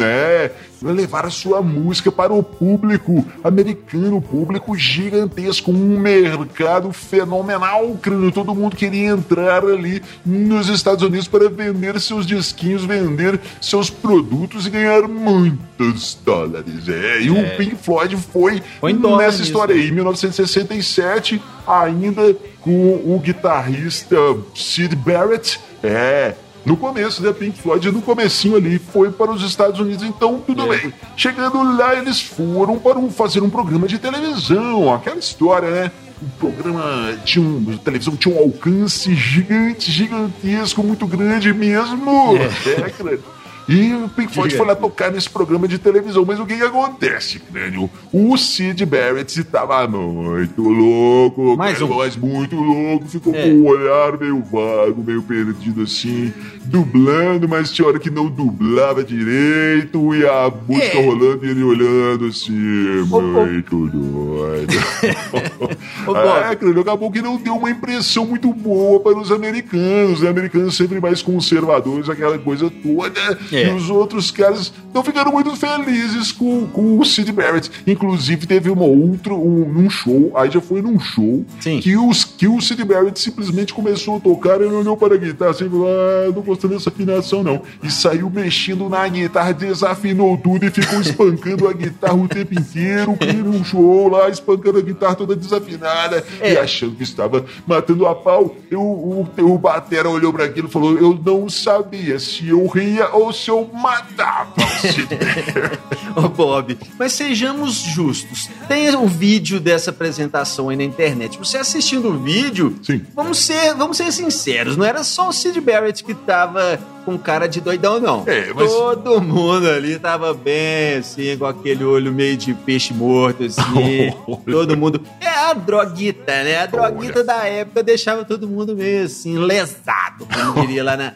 É, 0.01 0.51
levar 0.81 1.25
a 1.25 1.29
sua 1.29 1.62
música 1.62 2.12
para 2.12 2.33
o 2.33 2.41
público 2.41 3.25
americano, 3.43 4.21
público 4.21 4.75
gigantesco, 4.75 5.71
um 5.71 6.00
mercado 6.00 6.91
fenomenal, 6.91 7.98
crânio. 8.01 8.31
Todo 8.31 8.55
mundo 8.55 8.75
queria 8.75 9.07
entrar 9.07 9.63
ali 9.63 10.01
nos 10.25 10.69
Estados 10.69 11.03
Unidos 11.03 11.27
para 11.27 11.50
vender 11.50 12.00
seus 12.00 12.25
disquinhos, 12.25 12.86
vender 12.86 13.39
seus 13.62 13.89
produtos 13.89 14.67
e 14.67 14.69
ganhar 14.69 15.07
muitos 15.07 16.17
dólares. 16.24 16.88
É, 16.88 17.21
e 17.21 17.29
o 17.29 17.57
Pink 17.57 17.75
Floyd 17.75 18.15
foi, 18.17 18.62
Foi 18.79 18.93
nessa 18.93 19.41
história 19.41 19.75
aí, 19.75 19.89
em 19.89 19.91
1967, 19.91 21.41
ainda 21.67 22.36
com 22.62 22.93
o 23.05 23.19
guitarrista 23.19 24.15
Sid 24.55 24.95
Barrett. 24.95 25.59
É. 25.83 26.36
No 26.69 26.77
começo 26.77 27.23
da 27.23 27.33
Pink 27.33 27.59
Floyd, 27.59 27.91
no 27.91 27.99
comecinho 27.99 28.55
ali, 28.55 28.77
foi 28.77 29.11
para 29.11 29.31
os 29.31 29.41
Estados 29.41 29.79
Unidos, 29.79 30.03
então 30.03 30.39
tudo 30.45 30.71
É. 30.71 30.77
bem. 30.77 30.93
Chegando 31.17 31.63
lá, 31.75 31.95
eles 31.95 32.21
foram 32.21 32.77
para 32.77 32.99
um- 32.99 33.09
fazer 33.09 33.41
um 33.41 33.49
programa 33.49 33.88
de 33.88 33.97
televisão, 33.97 34.93
aquela 34.93 35.17
história, 35.17 35.67
né? 35.71 35.91
O 36.21 36.29
programa 36.38 37.17
tinha 37.25 37.43
um, 37.43 37.75
televisão 37.77 38.15
tinha 38.15 38.35
um 38.35 38.38
alcance 38.38 39.15
gigante, 39.15 39.91
gigantesco, 39.91 40.83
muito 40.83 41.07
grande 41.07 41.51
mesmo. 41.51 42.35
É, 42.38 42.89
crânio. 42.91 43.23
E 43.69 43.93
o 43.93 44.09
Pink 44.09 44.33
Floyd 44.33 44.55
foi 44.57 44.65
lá 44.65 44.75
tocar 44.75 45.11
nesse 45.11 45.29
programa 45.29 45.67
de 45.67 45.77
televisão. 45.77 46.25
Mas 46.25 46.39
o 46.39 46.45
que, 46.45 46.55
que 46.57 46.63
acontece, 46.63 47.39
crânio? 47.39 47.89
O 48.11 48.35
Sid 48.38 48.83
Barrett 48.85 49.39
estava 49.39 49.88
muito 49.88 50.61
louco, 50.63 51.55
Mais 51.55 51.81
um. 51.81 51.88
mas 51.88 52.15
muito 52.15 52.55
louco, 52.55 53.07
ficou 53.07 53.33
É. 53.35 53.43
com 53.43 53.49
o 53.55 53.65
olhar 53.67 54.17
meio 54.19 54.41
vago, 54.41 55.03
meio 55.05 55.21
perdido 55.21 55.83
assim, 55.83 56.33
dublando, 56.65 57.47
mas 57.47 57.71
tinha 57.71 57.88
hora 57.88 57.99
que 57.99 58.09
não 58.09 58.27
dublava 58.27 59.03
direito, 59.03 60.15
e 60.15 60.25
a 60.25 60.51
música 60.67 60.97
É. 60.97 61.05
rolando 61.05 61.45
e 61.45 61.49
ele 61.49 61.63
olhando 61.63 62.25
assim, 62.25 62.51
muito 62.51 63.88
doido. 63.88 64.73
Ô, 66.07 66.13
Bob. 66.13 66.51
é, 66.51 66.55
crânio, 66.55 66.81
acabou 66.81 67.11
que 67.11 67.21
não 67.21 67.38
deu 67.38 67.55
uma 67.55 67.69
impressão 67.69 68.25
muito 68.25 68.53
boa 68.53 68.99
para 68.99 69.17
os 69.17 69.31
americanos, 69.31 70.21
os 70.21 70.25
americanos 70.25 70.75
sempre 70.75 70.99
mais 70.99 71.21
conservadores, 71.21 72.09
aquela 72.09 72.38
coisa 72.38 72.69
toda, 72.69 73.38
É. 73.51 73.58
e 73.67 73.69
os 73.73 73.89
outros 73.89 74.31
caras 74.31 74.71
não 74.93 75.03
ficaram 75.03 75.31
muito 75.31 75.55
felizes 75.55 76.31
com, 76.31 76.67
com 76.67 76.99
o 76.99 77.05
Sid 77.05 77.31
Barrett. 77.31 77.69
Inclusive, 77.85 78.45
teve 78.45 78.69
uma 78.69 78.85
outra, 78.85 79.33
um, 79.33 79.85
um 79.85 79.89
show, 79.89 80.31
aí 80.35 80.49
já 80.49 80.61
foi 80.61 80.81
num 80.81 80.99
show, 80.99 81.45
Sim. 81.59 81.79
que, 81.79 81.95
os, 81.97 82.23
que 82.23 82.47
o 82.47 82.59
Sid 82.61 82.83
Barrett 82.83 83.19
simplesmente 83.19 83.73
começou 83.73 84.17
a 84.17 84.19
tocar, 84.19 84.61
ele 84.61 84.73
olhou 84.73 84.97
para 84.97 85.15
a 85.15 85.17
guitarra 85.17 85.51
assim, 85.51 85.65
e 85.65 85.69
falou, 85.69 85.87
ah, 85.87 86.31
não 86.33 86.41
gostei 86.41 86.69
dessa 86.69 86.89
afinação 86.89 87.43
não, 87.43 87.61
e 87.83 87.91
saiu 87.91 88.29
mexendo 88.29 88.89
na 88.89 89.07
guitarra, 89.07 89.53
desafinou 89.53 90.37
tudo 90.37 90.65
e 90.65 90.71
ficou 90.71 90.99
espancando 91.01 91.67
a 91.67 91.73
guitarra 91.73 92.15
o 92.15 92.27
tempo 92.27 92.53
inteiro, 92.59 93.15
criando 93.15 93.49
um 93.49 93.63
show 93.63 94.07
lá, 94.09 94.29
espancando 94.29 94.77
a 94.77 94.81
guitarra 94.81 95.15
toda 95.15 95.35
desafinada, 95.35 96.23
e 96.41 96.47
É. 96.47 96.59
achando 96.59 96.95
que 96.95 97.03
estava 97.03 97.45
matando 97.65 98.05
a 98.07 98.15
pau. 98.15 98.55
Eu, 98.69 98.81
o, 98.81 99.27
o 99.39 99.57
Batera 99.57 100.09
olhou 100.09 100.31
para 100.33 100.45
aquilo 100.45 100.67
e 100.67 100.71
falou, 100.71 100.97
eu 100.97 101.19
não 101.23 101.49
sabia 101.49 102.19
se 102.19 102.47
eu 102.49 102.65
ria 102.67 103.09
ou 103.13 103.31
se 103.31 103.49
eu 103.50 103.70
matava 103.74 104.53
o 104.58 104.88
Sid 104.88 105.08
Barrett. 105.15 105.79
Ô 106.15 106.27
Bob, 106.27 106.77
mas 106.98 107.13
sejamos 107.13 107.74
justos. 107.75 108.50
Tem 108.68 108.94
o 108.96 109.08
vídeo 109.08 109.60
dessa 109.60 109.89
apresentação 109.91 110.70
aí 110.70 110.75
na 110.75 110.84
internet. 110.84 111.38
Você 111.38 111.58
assistindo 111.58 112.10
o 112.10 112.18
vídeo, 112.20 112.75
Sim. 112.84 113.06
vamos 113.15 113.39
ser, 113.39 113.74
vamos 113.75 113.98
ser 113.98 114.12
sinceros, 114.12 114.75
não 114.75 114.86
era 114.86 115.03
só 115.03 115.29
o 115.29 115.34
Sid 115.34 115.60
Barrett 115.62 116.03
que 116.03 116.13
tava 116.13 116.79
com 117.06 117.18
cara 117.18 117.48
de 117.48 117.60
doidão, 117.62 118.00
não. 118.00 118.24
É, 118.27 118.51
mas- 118.53 118.70
Todo 118.72 119.22
mundo 119.22 119.68
ali 119.70 119.98
tava 119.98 120.34
bem, 120.34 120.96
assim, 120.96 121.38
com 121.38 121.46
aquele 121.46 121.84
olho 121.84 122.12
meio 122.12 122.38
de 122.38 122.53
peixe 122.53 122.94
morto, 122.94 123.44
assim. 123.44 124.13
todo 124.46 124.77
mundo. 124.77 125.01
É 125.20 125.27
a 125.27 125.53
droguita, 125.53 126.44
né? 126.44 126.60
A 126.60 126.65
droguita 126.65 127.24
da 127.24 127.46
época 127.46 127.82
deixava 127.84 128.24
todo 128.25 128.48
mundo 128.48 128.75
meio 128.75 129.06
assim, 129.06 129.38
lesado, 129.38 130.27
como 130.32 130.62
diria 130.68 130.84
lá 130.84 130.98
na. 130.98 131.13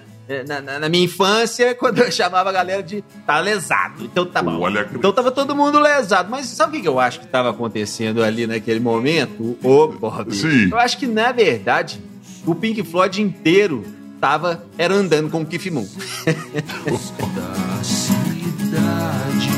Na, 0.47 0.61
na- 0.61 0.79
na 0.79 0.89
minha 0.89 1.03
infância, 1.03 1.75
quando 1.79 1.99
eu 1.99 2.11
chamava 2.11 2.49
a 2.49 2.53
galera 2.53 2.81
de 2.81 3.03
tá 3.25 3.39
lesado. 3.39 4.03
Então 4.05 4.25
tá 4.25 4.41
bom. 4.41 4.59
Olha, 4.59 4.87
então 4.93 5.11
tava 5.11 5.31
todo 5.31 5.55
mundo 5.55 5.79
lesado. 5.79 6.29
Mas 6.31 6.45
sabe 6.47 6.77
o 6.77 6.81
que 6.81 6.87
eu 6.87 6.99
acho 6.99 7.19
que 7.19 7.27
tava 7.27 7.49
acontecendo 7.49 8.23
ali 8.23 8.47
naquele 8.47 8.79
momento? 8.79 9.57
Ô, 9.63 9.87
Bob. 9.89 10.33
Sim. 10.33 10.69
Eu 10.71 10.77
acho 10.79 10.97
que, 10.97 11.05
na 11.07 11.31
verdade, 11.31 12.01
o 12.45 12.55
Pink 12.55 12.81
Floyd 12.83 13.21
inteiro 13.21 13.83
tava 14.21 14.63
era 14.77 14.93
andando 14.93 15.29
com 15.29 15.41
o 15.41 15.45
Keith 15.45 15.69
Moon. 15.71 15.85
Da 16.25 17.83
cidade, 17.83 19.49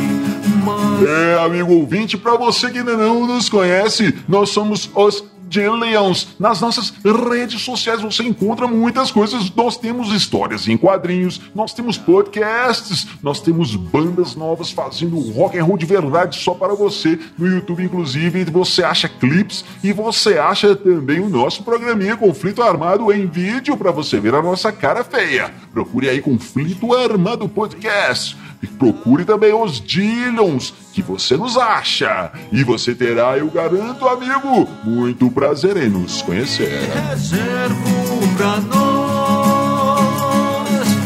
mas 0.63 1.07
É, 1.07 1.37
amigo 1.45 1.73
ouvinte, 1.73 2.17
pra 2.17 2.35
você 2.35 2.71
que 2.71 2.79
ainda 2.79 2.97
não 2.97 3.27
nos 3.27 3.47
conhece, 3.49 4.15
nós 4.27 4.49
somos 4.49 4.89
os 4.95 5.23
Leons. 5.55 6.35
Nas 6.39 6.61
nossas 6.61 6.93
redes 7.03 7.61
sociais 7.61 8.01
você 8.01 8.23
encontra 8.23 8.67
muitas 8.67 9.11
coisas. 9.11 9.53
Nós 9.55 9.77
temos 9.77 10.13
histórias 10.13 10.67
em 10.67 10.77
quadrinhos, 10.77 11.41
nós 11.53 11.73
temos 11.73 11.97
podcasts, 11.97 13.07
nós 13.21 13.39
temos 13.39 13.75
bandas 13.75 14.35
novas 14.35 14.71
fazendo 14.71 15.19
rock 15.31 15.57
and 15.57 15.63
roll 15.63 15.77
de 15.77 15.85
verdade 15.85 16.39
só 16.39 16.53
para 16.53 16.73
você. 16.73 17.19
No 17.37 17.47
YouTube, 17.47 17.83
inclusive, 17.83 18.43
você 18.45 18.83
acha 18.83 19.07
clips 19.09 19.63
e 19.83 19.91
você 19.91 20.37
acha 20.37 20.75
também 20.75 21.19
o 21.19 21.29
nosso 21.29 21.63
programinha 21.63 22.17
Conflito 22.17 22.61
Armado 22.61 23.11
em 23.11 23.25
vídeo 23.25 23.77
para 23.77 23.91
você 23.91 24.19
ver 24.19 24.35
a 24.35 24.41
nossa 24.41 24.71
cara 24.71 25.03
feia. 25.03 25.53
Procure 25.73 26.09
aí 26.09 26.21
Conflito 26.21 26.93
Armado 26.93 27.47
Podcast. 27.47 28.37
E 28.65 28.67
procure 28.67 29.23
também 29.23 29.53
os 29.53 29.79
Dillions, 29.79 30.73
que 30.91 31.03
você 31.03 31.37
nos 31.37 31.55
acha. 31.55 32.31
E 32.51 32.63
você 32.63 32.95
terá, 32.95 33.37
eu 33.37 33.45
garanto, 33.47 34.07
amigo, 34.07 34.67
muito 34.83 35.29
prazer 35.29 35.77
em 35.77 35.87
nos 35.87 36.23
conhecer. 36.23 36.89
reservo 37.07 37.75
pra 38.35 38.59
nós. 38.61 40.05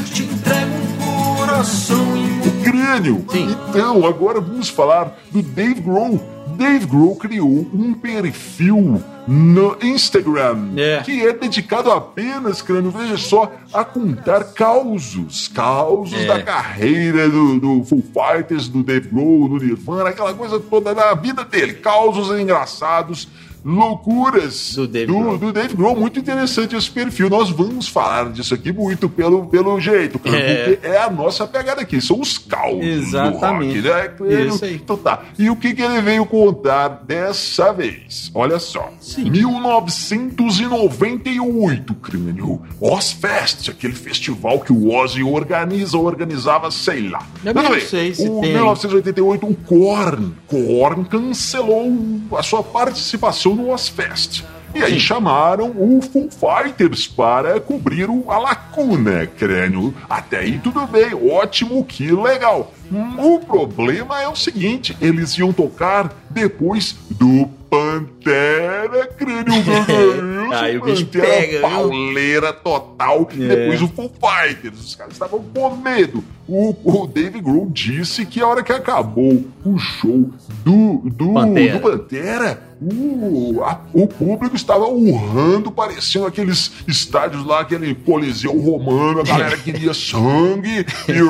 Te 0.09 0.23
entrego 0.23 0.71
um 0.71 1.35
coração 1.35 2.15
e 2.15 2.47
O 2.47 2.63
crânio. 2.63 3.25
Sim. 3.29 3.53
Então, 3.69 4.05
agora 4.05 4.39
vamos 4.39 4.69
falar 4.69 5.19
do 5.29 5.41
Dave 5.41 5.81
Grohl. 5.81 6.38
Dave 6.59 6.85
Grohl 6.87 7.15
criou 7.15 7.47
um 7.73 7.93
perfil 7.93 9.01
no 9.25 9.77
Instagram 9.81 10.71
É. 10.75 11.01
que 11.05 11.25
é 11.25 11.31
dedicado 11.31 11.89
apenas, 11.89 12.61
crânio, 12.61 12.91
veja 12.91 13.17
só, 13.17 13.49
a 13.73 13.85
contar 13.85 14.43
causos, 14.53 15.47
causos 15.47 16.19
É. 16.19 16.25
da 16.25 16.43
carreira 16.43 17.29
do, 17.29 17.59
do 17.59 17.83
Full 17.85 18.03
Fighters, 18.13 18.67
do 18.67 18.83
Dave 18.83 19.07
Grohl, 19.07 19.47
do 19.47 19.63
Nirvana, 19.65 20.09
aquela 20.09 20.33
coisa 20.33 20.59
toda 20.59 20.93
da 20.93 21.13
vida 21.13 21.45
dele, 21.45 21.75
causos 21.75 22.37
engraçados 22.37 23.29
loucuras 23.63 24.73
Do 24.75 24.87
Dave 24.87 25.11
Grohl. 25.11 25.37
do 25.37 25.51
Dave 25.53 25.75
Grohl. 25.75 25.95
Muito 25.95 26.19
interessante 26.19 26.75
esse 26.75 26.89
perfil. 26.89 27.29
Nós 27.29 27.49
vamos 27.49 27.87
falar 27.87 28.31
disso 28.31 28.53
aqui 28.53 28.71
muito 28.71 29.09
pelo, 29.09 29.45
pelo 29.47 29.79
jeito, 29.79 30.19
cara, 30.19 30.37
É. 30.37 30.63
porque 30.75 30.87
é 30.87 31.01
a 31.01 31.09
nossa 31.09 31.45
pegada 31.47 31.81
aqui. 31.81 31.99
São 32.01 32.19
os 32.19 32.37
causos 32.37 32.83
Exatamente. 32.83 33.81
do 33.81 33.89
rock, 33.89 34.23
né? 34.23 34.45
Isso 34.47 34.65
aí. 34.65 34.75
Então 34.75 34.97
tá. 34.97 35.21
E 35.37 35.49
o 35.49 35.55
que, 35.55 35.73
que 35.73 35.81
ele 35.81 36.01
veio 36.01 36.25
contar 36.25 36.87
dessa 37.05 37.71
vez? 37.73 38.31
Olha 38.33 38.59
só. 38.59 38.91
Sim. 38.99 39.29
1998, 39.29 41.93
crânio. 41.95 42.61
Ozfest, 42.79 43.69
aquele 43.69 43.93
festival 43.93 44.59
que 44.59 44.71
o 44.71 44.91
Ozzy 44.93 45.23
organiza, 45.23 45.97
organizava, 45.97 46.71
sei 46.71 47.09
lá. 47.09 47.25
Eu 47.43 47.53
não 47.53 47.69
bem. 47.71 47.79
sei 47.81 48.13
se 48.13 48.27
o 48.27 48.41
tem. 48.41 48.53
1988, 48.53 49.45
o 49.45 49.55
Korn. 49.55 50.33
Korn 50.47 51.05
cancelou 51.05 51.91
a 52.37 52.43
sua 52.43 52.63
participação 52.63 53.48
no 53.55 53.71
Ozfest. 53.71 54.43
E 54.73 54.83
aí 54.83 54.99
chamaram 54.99 55.71
o 55.71 55.99
Foo 56.01 56.29
Fighters 56.29 57.07
para 57.07 57.59
cobrir 57.59 58.07
a 58.27 58.37
lacuna, 58.37 59.25
crânio. 59.25 59.93
Até 60.07 60.39
aí 60.39 60.59
tudo 60.59 60.85
bem, 60.85 61.13
ótimo, 61.31 61.83
que 61.83 62.11
legal. 62.11 62.71
O 63.17 63.39
problema 63.39 64.21
é 64.21 64.27
o 64.27 64.35
seguinte, 64.35 64.95
eles 65.01 65.37
iam 65.37 65.51
tocar 65.51 66.13
depois 66.29 66.95
do 67.11 67.47
Pantera, 67.69 69.05
crânio. 69.07 69.53
Isso, 70.49 70.53
Aí 70.53 70.77
o 70.77 70.83
bicho 70.83 71.05
Pantera 71.05 71.27
pega, 71.27 71.59
pauleira 71.61 72.51
total. 72.53 73.29
É. 73.31 73.47
depois 73.47 73.81
o 73.81 73.87
Foo 73.89 74.09
Fighters, 74.19 74.79
os 74.79 74.95
caras 74.95 75.13
estavam 75.13 75.43
com 75.53 75.75
medo. 75.77 76.23
O, 76.47 76.75
o 76.83 77.05
Dave 77.05 77.39
Grohl 77.39 77.69
disse 77.71 78.25
que 78.25 78.41
a 78.41 78.47
hora 78.47 78.63
que 78.63 78.71
acabou 78.73 79.45
o 79.63 79.77
show 79.77 80.31
do, 80.65 81.01
do 81.05 81.33
Pantera. 81.33 81.73
do 81.77 81.79
Pantera, 81.79 82.63
o, 82.81 83.61
a- 83.63 83.81
o 83.93 84.07
público 84.07 84.55
estava 84.55 84.87
urrando, 84.87 85.69
parecendo 85.71 86.25
aqueles 86.25 86.71
estádios 86.87 87.45
lá, 87.45 87.59
aquele 87.59 87.93
coliseu 87.93 88.59
romano, 88.59 89.19
a 89.19 89.23
galera 89.23 89.55
queria 89.61 89.93
sangue 89.93 90.83
e 91.07 91.13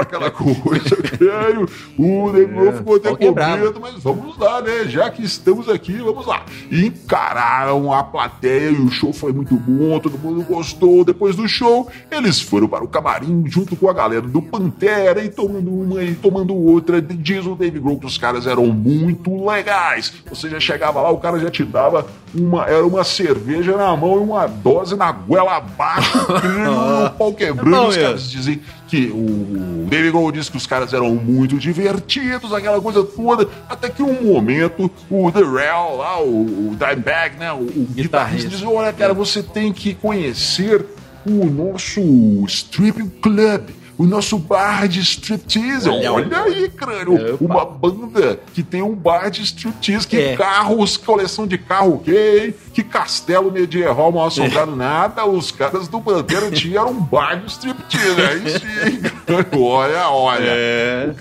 aquela 0.00 0.30
coisa. 0.30 0.96
O 1.98 2.32
Dave 2.32 2.52
Grohl 2.52 2.72
ficou 2.72 2.96
até 2.96 3.14
quebrado. 3.14 3.58
com 3.58 3.64
medo, 3.64 3.80
mas 3.80 4.02
vamos 4.02 4.38
lá, 4.38 4.60
né? 4.62 4.84
Já 4.86 5.10
que 5.10 5.22
estamos 5.22 5.68
aqui, 5.68 5.94
vamos 5.94 6.26
lá. 6.26 6.44
E 6.70 6.86
encararam 6.86 7.92
a 7.92 8.02
plateia 8.02 8.70
e 8.70 8.80
o 8.80 8.90
show 8.90 9.12
foi 9.12 9.32
muito 9.32 9.56
bom, 9.56 9.98
todo 9.98 10.18
mundo 10.18 10.42
gostou. 10.42 11.04
Depois 11.04 11.36
do 11.36 11.48
show, 11.48 11.88
eles 12.10 12.40
foram 12.40 12.68
para 12.68 12.84
o 12.84 12.88
camarim 12.88 13.44
junto 13.46 13.76
com 13.76 13.88
a 13.88 13.92
galera 13.92 14.22
do 14.22 14.42
Pantera 14.42 15.24
e 15.24 15.28
tomando 15.28 15.70
uma 15.70 16.02
e 16.02 16.14
tomando 16.14 16.54
outra. 16.54 17.00
Diz 17.00 17.46
o 17.46 17.54
Dave 17.54 17.78
Grohl 17.78 17.98
que 17.98 18.06
os 18.06 18.18
caras 18.18 18.46
eram 18.46 18.66
muito 18.66 19.46
legais. 19.46 20.12
Você 20.28 20.48
já 20.48 20.60
chegava 20.60 21.00
lá, 21.00 21.10
o 21.10 21.18
cara 21.18 21.38
já 21.38 21.50
te 21.50 21.64
dava 21.64 22.06
uma, 22.34 22.64
era 22.66 22.86
uma 22.86 23.04
cerveja 23.04 23.76
na 23.76 23.96
mão 23.96 24.16
e 24.16 24.18
uma 24.18 24.46
dose 24.46 24.96
na 24.96 25.10
goela 25.10 25.56
abaixo, 25.56 26.18
o 27.06 27.10
pau 27.10 27.32
quebrando. 27.32 27.88
Os 27.88 27.96
é. 27.96 28.02
caras 28.02 28.30
dizem 28.30 28.60
que 28.88 29.06
o 29.08 29.86
David 29.88 30.12
Grohl 30.12 30.32
disse 30.32 30.50
que 30.50 30.56
os 30.56 30.66
caras 30.66 30.92
eram 30.92 31.14
muito 31.14 31.58
divertidos, 31.58 32.52
aquela 32.52 32.80
coisa 32.80 33.02
toda, 33.02 33.48
até 33.68 33.88
que 33.88 34.02
um 34.02 34.32
momento 34.32 34.90
o 35.10 35.30
The 35.30 35.40
Real 35.40 35.96
lá, 35.96 36.20
o, 36.20 36.70
o 36.70 36.76
Dimebag, 36.76 37.36
né, 37.38 37.52
o, 37.52 37.56
o 37.56 37.62
guitarrista 37.62 38.02
Guitarrista. 38.02 38.48
diz, 38.48 38.62
olha 38.62 38.92
cara, 38.92 39.12
você 39.12 39.42
tem 39.42 39.72
que 39.72 39.94
conhecer 39.94 40.84
o 41.26 41.46
nosso 41.46 42.00
strip 42.46 43.02
club, 43.20 43.70
o 43.98 44.04
nosso 44.04 44.38
bar 44.38 44.86
de 44.88 45.00
striptease. 45.00 45.88
Olha, 45.88 46.12
Olha, 46.12 46.38
aí, 46.42 46.68
crânio, 46.68 47.34
Opa. 47.34 47.44
uma 47.44 47.64
banda 47.64 48.38
que 48.52 48.62
tem 48.62 48.82
um 48.82 48.94
bar 48.94 49.30
de 49.30 49.42
striptease, 49.42 50.06
que 50.06 50.16
É. 50.18 50.36
carros, 50.36 50.96
coleção 50.96 51.46
de 51.46 51.56
carro, 51.56 51.94
ok, 51.96 52.54
que 52.74 52.82
castelo 52.82 53.50
medieval 53.50 54.12
mal 54.12 54.26
assombrado, 54.26 54.76
nada, 54.76 55.24
os 55.26 55.50
caras 55.50 55.88
do 55.88 56.00
Pantera 56.00 56.50
tinham 56.50 56.90
um 56.90 57.00
bar 57.00 57.36
de 57.40 57.50
striptease, 57.50 58.20
aí 58.20 58.50
sim, 58.50 59.02
olha, 59.58 60.08
olha. 60.10 60.44
É. 60.44 61.14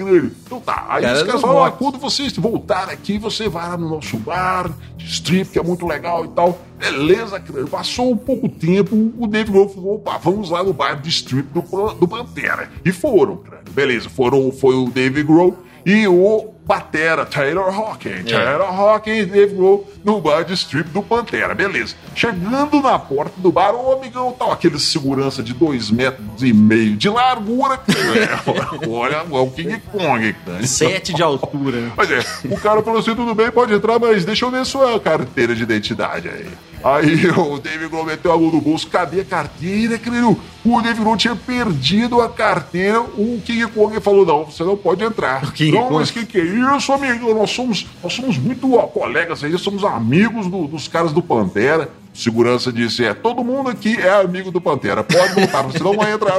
Então 0.46 0.60
tá, 0.60 0.86
aí 0.90 1.04
Cara 1.04 1.18
os 1.18 1.24
caras 1.24 1.42
falam, 1.42 1.64
ah, 1.64 1.72
quando 1.72 1.98
vocês 1.98 2.36
voltar 2.38 2.90
aqui, 2.90 3.18
você 3.18 3.50
vai 3.50 3.68
lá 3.70 3.78
no 3.78 3.90
nosso 3.90 4.18
bar 4.18 4.70
de 4.96 5.06
strip, 5.06 5.52
que 5.52 5.60
é 5.60 5.64
muito 5.64 5.88
legal 5.88 6.26
e 6.26 6.28
tal. 6.30 6.60
Beleza, 6.78 7.40
crânio. 7.40 7.68
Passou 7.68 8.12
um 8.12 8.18
pouco 8.18 8.48
tempo, 8.48 8.96
o 9.18 9.28
Dave 9.28 9.52
Grohl 9.52 9.70
falou, 9.70 9.96
opa, 9.96 10.18
vamos 10.18 10.50
lá 10.50 10.64
no 10.64 10.74
bar 10.74 11.02
de 11.02 11.10
strip 11.10 11.48
do, 11.52 11.62
do 11.94 12.08
Pantera. 12.08 12.70
E 12.84 12.92
foram, 12.92 13.38
crânio. 13.38 13.66
Beleza, 13.72 14.10
foram, 14.10 14.52
foi 14.52 14.76
o 14.76 14.90
Dave 14.90 15.24
Grohl 15.24 15.58
e 15.86 16.08
o 16.08 16.55
Batera, 16.66 17.26
Taylor 17.26 17.74
Hawkins. 17.74 18.26
Taylor 18.26 18.68
Hawkins 18.68 19.28
Dave 19.28 19.54
Grohl 19.54 19.88
no 20.04 20.20
bar 20.20 20.44
de 20.44 20.54
strip 20.54 20.90
do 20.90 21.04
Pantera. 21.04 21.54
Beleza. 21.54 21.96
Chegando 22.16 22.82
na 22.82 22.98
porta 22.98 23.34
do 23.38 23.52
bar, 23.52 23.76
ô 23.76 23.94
amigão, 23.94 24.32
tal, 24.38 24.52
aquele 24.52 24.80
segurança 24.80 25.44
de 25.44 25.54
dois 25.54 25.92
metros 25.92 26.42
e 26.42 26.52
meio 26.54 26.96
de 26.96 27.10
largura. 27.10 27.80
É, 28.16 28.88
olha, 28.90 29.24
o 29.30 29.52
King 29.52 29.80
Kong, 29.92 30.34
crânio. 30.46 30.68
Sete 30.68 31.14
de 31.14 31.22
altura. 31.22 31.82
né? 31.82 31.92
Pois 31.96 32.10
é, 32.10 32.20
o 32.46 32.58
cara 32.58 32.82
falou 32.82 33.00
assim: 33.00 33.14
tudo 33.16 33.36
bem, 33.36 33.52
pode 33.52 33.74
entrar, 33.74 34.00
mas 34.00 34.24
deixa 34.24 34.46
eu 34.46 34.52
ver 34.52 34.66
sua 34.66 35.00
carteira 35.00 35.54
de 35.54 35.64
identidade 35.64 36.30
aí. 36.30 36.48
Aí 36.86 37.28
o 37.36 37.58
David 37.58 37.88
Grohl 37.90 38.06
meteu 38.06 38.32
a 38.32 38.38
mão 38.38 38.52
no 38.52 38.62
bolso, 38.62 38.88
cadê 38.88 39.22
a 39.22 39.26
carteira, 39.26 39.98
querido? 39.98 40.38
O 40.64 40.82
David 40.82 41.02
Grohl 41.02 41.18
tinha 41.18 41.36
perdido 41.36 42.22
a 42.22 42.30
carteira, 42.30 43.02
o 43.02 43.42
King 43.44 43.66
Kong 43.68 44.00
falou: 44.00 44.24
não, 44.24 44.46
você 44.46 44.64
não 44.64 44.78
pode 44.78 45.04
entrar. 45.04 45.52
King 45.52 45.72
não, 45.72 45.84
Kong. 45.86 45.96
mas 45.96 46.12
que 46.12 46.24
que 46.28 46.38
é 46.40 46.44
isso, 46.44 46.94
amigo? 46.94 47.34
Nós 47.34 47.50
somos, 47.50 47.88
nós 48.04 48.14
somos 48.14 48.38
muito 48.38 48.76
ó, 48.76 48.84
colegas 48.84 49.44
aí, 49.44 49.58
somos 49.58 49.84
amigos 49.84 50.46
do- 50.46 50.68
dos 50.68 50.88
caras 50.88 51.12
do 51.12 51.24
Pantera. 51.24 51.90
O 52.14 52.18
Segurança 52.18 52.72
disse: 52.72 53.04
é, 53.04 53.16
todo 53.16 53.44
mundo 53.44 53.70
aqui 53.70 53.96
é 54.00 54.22
amigo 54.22 54.52
do 54.52 54.62
Pantera, 54.62 55.04
pode 55.04 55.34
voltar, 55.34 55.64
você 55.64 55.84
não 55.84 55.98
vai 55.98 56.14
entrar. 56.14 56.36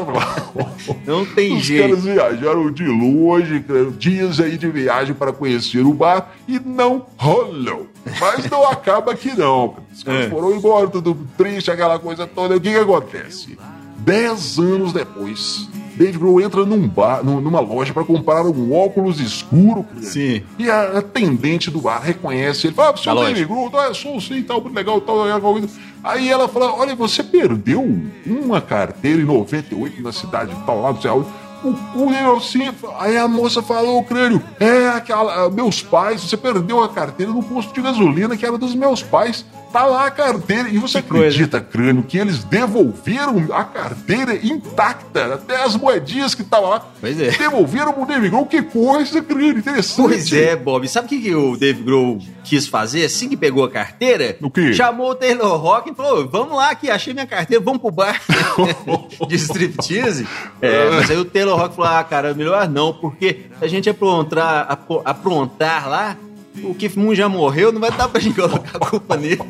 Não 1.05 1.25
tem 1.35 1.57
Os 1.57 1.65
jeito. 1.65 1.89
caras 1.89 2.05
viajaram 2.05 2.71
de 2.71 2.85
longe, 2.85 3.65
dias 3.99 4.39
aí 4.41 4.57
de 4.57 4.69
viagem 4.69 5.13
para 5.13 5.33
conhecer 5.33 5.85
o 5.85 5.93
bar 5.93 6.31
e 6.47 6.61
não 6.65 7.05
rolou. 7.19 7.89
Mas 8.21 8.49
não 8.51 8.65
acaba 8.69 9.15
que 9.15 9.37
não. 9.37 9.77
Os 9.93 10.03
caras 10.03 10.27
É. 10.27 10.29
foram 10.31 10.55
embora, 10.55 10.89
tudo 10.89 11.17
triste, 11.37 11.71
aquela 11.71 11.99
coisa 11.99 12.27
toda. 12.27 12.57
O 12.57 12.61
que 12.61 12.71
que 12.71 12.79
acontece? 12.79 13.59
Dez 13.99 14.59
anos 14.59 14.93
depois, 14.93 15.69
Dave 15.97 16.17
Grohl 16.19 16.41
entra 16.41 16.65
num 16.65 16.87
bar, 16.87 17.25
num- 17.25 17.41
numa 17.41 17.59
loja 17.59 17.93
para 17.93 18.05
comprar 18.05 18.45
um 18.47 18.73
óculos 18.73 19.19
escuro. 19.19 19.85
Sim. 20.01 20.43
E 20.59 20.71
a 20.71 20.99
atendente 20.99 21.71
do 21.71 21.81
bar 21.81 22.01
reconhece 22.03 22.67
ele. 22.69 22.75
Fala, 22.75 22.91
ah, 22.95 22.97
senhor 22.97 23.15
Da 23.17 23.23
Dave. 23.25 23.45
Grohl, 23.47 23.71
eu 23.73 23.95
sou 23.95 24.21
sim, 24.21 24.43
tal, 24.43 24.61
muito 24.61 24.75
legal, 24.77 25.01
tal, 25.01 25.41
coisa. 25.41 25.69
Aí 26.05 26.29
ela 26.29 26.47
fala, 26.47 26.73
olha, 26.73 26.95
você 26.95 27.25
perdeu 27.25 27.83
uma 28.25 28.61
carteira 28.61 29.21
em 29.21 29.25
98 29.25 30.01
na 30.03 30.13
cidade 30.13 30.55
tal, 30.65 30.81
lá, 30.83 30.95
sei 31.01 31.11
aonde. 31.11 31.27
O, 31.67 32.05
o 32.05 32.11
Nelson, 32.11 32.59
aí 32.99 33.17
a 33.17 33.27
moça 33.27 33.61
falou, 33.61 34.05
crânio, 34.05 34.41
é 34.61 34.89
aquela, 34.89 35.51
meus 35.51 35.83
pais, 35.83 36.21
você 36.21 36.37
perdeu 36.37 36.83
a 36.85 36.89
carteira 36.89 37.33
no 37.33 37.43
posto 37.43 37.75
de 37.75 37.83
gasolina 37.83 38.37
que 38.37 38.47
era 38.47 38.57
dos 38.57 38.75
meus 38.75 39.03
pais. 39.03 39.45
Tá 39.77 39.85
lá 39.85 40.07
a 40.07 40.11
carteira. 40.11 40.71
E 40.71 40.79
você 40.79 41.03
Que 41.03 41.09
coisa. 41.09 41.27
acredita, 41.27 41.61
crânio, 41.61 42.03
que 42.03 42.17
eles 42.17 42.43
devolveram 42.45 43.47
a 43.53 43.63
carteira 43.63 44.35
intacta, 44.35 45.35
até 45.35 45.63
as 45.63 45.77
moedinhas 45.77 46.35
que 46.35 46.41
estavam 46.41 46.71
lá. 46.71 46.87
Pois 46.99 47.21
é. 47.21 47.31
Devolveram 47.31 47.93
pro 47.93 48.07
David 48.07 48.31
Grohl, 48.31 48.47
que 48.47 48.63
coisa, 48.63 49.21
crânio, 49.21 49.59
interessante. 49.59 49.97
Pois 50.09 50.33
é, 50.33 50.57
Bob. 50.57 50.89
Sabe 50.89 51.07
o 51.07 51.09
que, 51.11 51.21
que 51.21 51.35
o 51.35 51.59
Dave 51.59 51.83
Grohl 51.83 52.19
quis 52.43 52.67
fazer 52.67 53.05
assim 53.05 53.29
que 53.29 53.37
pegou 53.37 53.65
a 53.65 53.71
carteira? 53.71 54.39
O 54.41 54.51
quê? 54.51 54.73
Chamou 54.73 55.11
o 55.11 55.15
Taylor 55.15 55.57
Rock 55.59 55.91
e 55.91 55.95
falou: 55.95 56.27
Vamos 56.27 56.57
lá, 56.57 56.75
que 56.75 56.91
achei 56.91 57.13
minha 57.13 57.27
carteira, 57.27 57.63
vamos 57.63 57.83
pro 57.83 57.91
bar 57.91 58.19
de 59.29 59.35
striptease. 59.35 60.27
É, 60.63 60.89
mas 60.91 61.11
aí 61.11 61.19
o 61.19 61.25
Taylor 61.27 61.59
Rock 61.59 61.77
falou: 61.77 61.91
Ah, 61.91 62.03
cara, 62.03 62.33
melhor 62.33 62.67
não, 62.69 62.95
porque 62.95 63.43
se 63.59 63.65
a 63.65 63.69
gente 63.69 63.91
aprontar, 63.91 64.65
apro- 64.71 65.03
aprontar 65.05 65.87
lá, 65.89 66.17
o 66.63 66.75
Keith 66.75 66.97
Moon 66.97 67.15
já 67.15 67.29
morreu, 67.29 67.73
não 67.73 67.81
vai 67.81 67.91
dar 67.91 68.09
pra 68.09 68.21
gente 68.21 68.35
colocar 68.35 68.77
a 68.77 68.81
culpa 68.81 69.17
nele. 69.17 69.41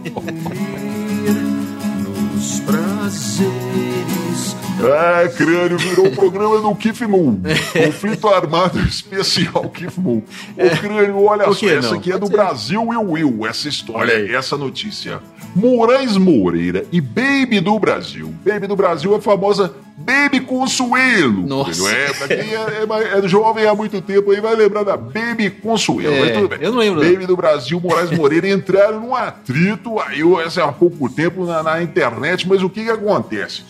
nos 2.33 2.61
prazeres 2.61 4.57
É, 4.79 5.29
crânio, 5.29 5.79
virou 5.79 6.07
o 6.07 6.15
programa 6.15 6.61
do 6.61 6.75
Kiff 6.75 7.07
Moon. 7.07 7.41
Conflito 7.73 8.29
Armado 8.29 8.79
Especial 8.81 9.69
Kiff 9.71 9.99
Moon. 10.01 10.23
Ô, 10.57 10.77
crânio, 10.81 11.25
olha 11.25 11.53
só, 11.53 11.69
essa 11.69 11.95
aqui 11.95 12.13
é 12.13 12.19
do. 12.19 12.29
Brasil 12.29 12.83
Will 12.83 13.11
Will, 13.11 13.47
essa 13.47 13.69
história, 13.69 14.13
essa 14.37 14.57
notícia. 14.57 15.21
Moraes 15.55 16.17
Moreira 16.19 16.85
e 16.93 17.01
Baby 17.01 17.61
do 17.61 17.79
Brasil. 17.79 18.35
Baby 18.45 18.67
do 18.67 18.77
Brasil 18.77 19.15
é 19.15 19.17
a 19.17 19.21
famosa 19.21 19.75
Baby 19.97 20.41
Consuelo. 20.41 21.47
Nossa. 21.47 21.83
crânio. 21.83 21.99
É, 21.99 22.13
pra 22.13 22.29
quem 22.29 22.55
é, 22.55 23.17
é 23.17 23.19
é 23.19 23.29
jovem 23.29 23.67
há 23.67 23.75
muito 23.75 24.01
tempo 24.03 24.31
aí, 24.31 24.41
vai 24.41 24.55
lembrar 24.55 24.83
da 24.83 24.97
Baby 24.97 25.51
Consuelo. 25.51 26.15
É, 26.15 26.21
mas 26.21 26.33
tudo 26.33 26.49
bem. 26.49 26.59
eu 26.61 26.71
não 26.71 26.79
lembro, 26.79 27.03
não. 27.03 27.11
Baby 27.11 27.27
do 27.27 27.37
Brasil, 27.37 27.81
Moraes 27.81 28.11
Moreira 28.11 28.49
entraram 28.49 29.01
num 29.01 29.15
atrito 29.15 29.99
aí, 30.01 30.21
essa 30.45 30.61
é 30.61 30.65
há 30.65 30.71
pouco 30.71 31.09
tempo 31.09 31.47
na, 31.47 31.63
na 31.63 31.83
internet, 31.83 32.47
mas 32.47 32.63
o 32.63 32.69
que 32.69 32.85
que 32.85 32.91
acontece? 32.91 33.63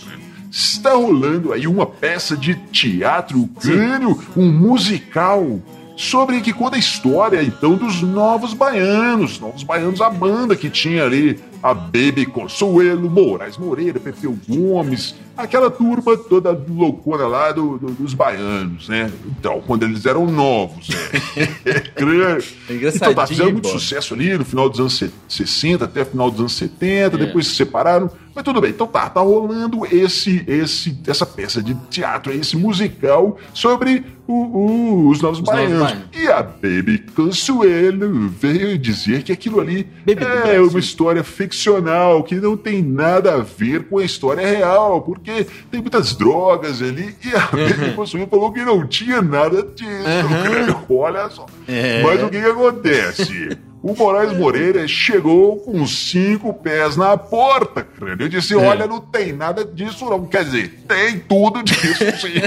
Está 0.51 0.95
rolando 0.95 1.53
aí 1.53 1.67
uma 1.67 1.87
peça 1.87 2.37
de 2.37 2.55
teatro 2.55 3.49
crânio, 3.61 4.19
um 4.37 4.51
musical 4.51 5.61
sobre 5.97 6.41
que 6.41 6.53
conta 6.53 6.77
a 6.77 6.79
história 6.79 7.43
então 7.43 7.75
dos 7.75 8.03
Novos 8.03 8.53
Baianos, 8.53 9.41
Novos 9.41 9.63
Baianos, 9.63 10.01
a 10.01 10.11
banda 10.11 10.55
que 10.55 10.69
tinha 10.69 11.05
ali 11.05 11.41
a 11.63 11.73
Baby 11.73 12.27
Consuelo, 12.27 13.11
Moraes 13.11 13.57
Moreira, 13.57 13.99
Pepeu 13.99 14.37
Gomes, 14.47 15.15
aquela 15.37 15.71
turma 15.71 16.17
toda 16.17 16.51
loucura 16.69 17.27
lá 17.27 17.53
do, 17.53 17.79
do, 17.79 17.91
dos 17.93 18.15
baianos, 18.15 18.89
né? 18.89 19.11
Então, 19.39 19.63
quando 19.67 19.83
eles 19.85 20.05
eram 20.07 20.27
novos, 20.27 20.89
né? 20.89 20.97
É 22.69 22.75
então, 22.97 23.15
tá, 23.15 23.27
fizeram 23.27 23.53
muito 23.53 23.69
sucesso 23.69 24.15
ali 24.15 24.37
no 24.37 24.45
final 24.45 24.69
dos 24.69 24.81
anos 24.81 25.03
60 25.29 25.85
até 25.85 26.05
final 26.05 26.31
dos 26.31 26.41
anos 26.41 26.53
70, 26.57 27.17
depois 27.19 27.47
se 27.49 27.55
separaram, 27.57 28.11
mas 28.35 28.45
tudo 28.45 28.61
bem. 28.61 28.71
Então 28.71 28.87
tá, 28.87 29.09
tá 29.09 29.21
rolando 29.21 29.87
esse, 29.87 30.45
esse, 30.47 30.97
essa 31.07 31.25
peça 31.27 31.63
de 31.63 31.75
teatro, 31.91 32.33
esse 32.33 32.57
musical 32.57 33.39
sobre 33.55 34.05
o- 34.27 34.33
o- 34.35 35.09
os 35.09 35.21
novos 35.21 35.39
Os 35.39 35.45
Novos 35.45 35.45
baianos. 35.45 35.83
Baianos. 35.83 36.05
E 36.15 36.29
a 36.29 36.43
Baby 36.43 36.99
Consuelo 37.15 38.29
veio 38.29 38.77
dizer 38.79 39.23
que 39.23 39.33
aquilo 39.33 39.61
ali 39.61 39.87
Baby 40.07 40.25
é 40.51 40.61
uma 40.61 40.79
história 40.79 41.23
ficcional, 41.25 42.23
que 42.25 42.35
não 42.37 42.57
tem 42.57 42.83
nada 42.83 43.35
a 43.35 43.39
ver 43.39 43.85
com 43.85 43.99
a 43.99 44.05
história 44.05 44.47
real, 44.47 45.01
porque 45.03 45.26
tem 45.71 45.81
muitas 45.81 46.15
drogas 46.15 46.81
ali, 46.81 47.15
e 47.25 47.35
a 47.35 47.41
Baby 47.47 47.95
Consuelo 47.95 48.29
falou 48.29 48.53
que 48.53 48.65
não 48.65 48.87
tinha 48.87 49.21
nada 49.21 49.63
disso. 49.63 50.85
Olha 50.89 51.29
só. 51.31 51.47
É. 51.67 52.03
Mas 52.03 52.23
o 52.23 52.29
que, 52.29 52.41
que 52.41 52.47
acontece? 52.47 53.59
O 53.83 53.95
Moraes 53.95 54.37
Moreira 54.37 54.89
chegou 54.89 55.59
com 55.59 55.87
cinco 55.87 56.53
pés 56.53 56.97
na 56.97 57.17
porta, 57.17 57.85
crânio. 57.85 58.25
Eu 58.25 58.29
disse: 58.29 58.53
Olha, 58.57 58.85
não 58.85 59.01
tem 59.01 59.33
nada 59.33 59.65
disso, 59.65 60.07
não. 60.07 60.27
Quer 60.27 60.45
dizer, 60.45 60.83
tem 60.89 61.21
tudo 61.21 61.63
disso, 61.63 62.05
sim. 62.21 62.43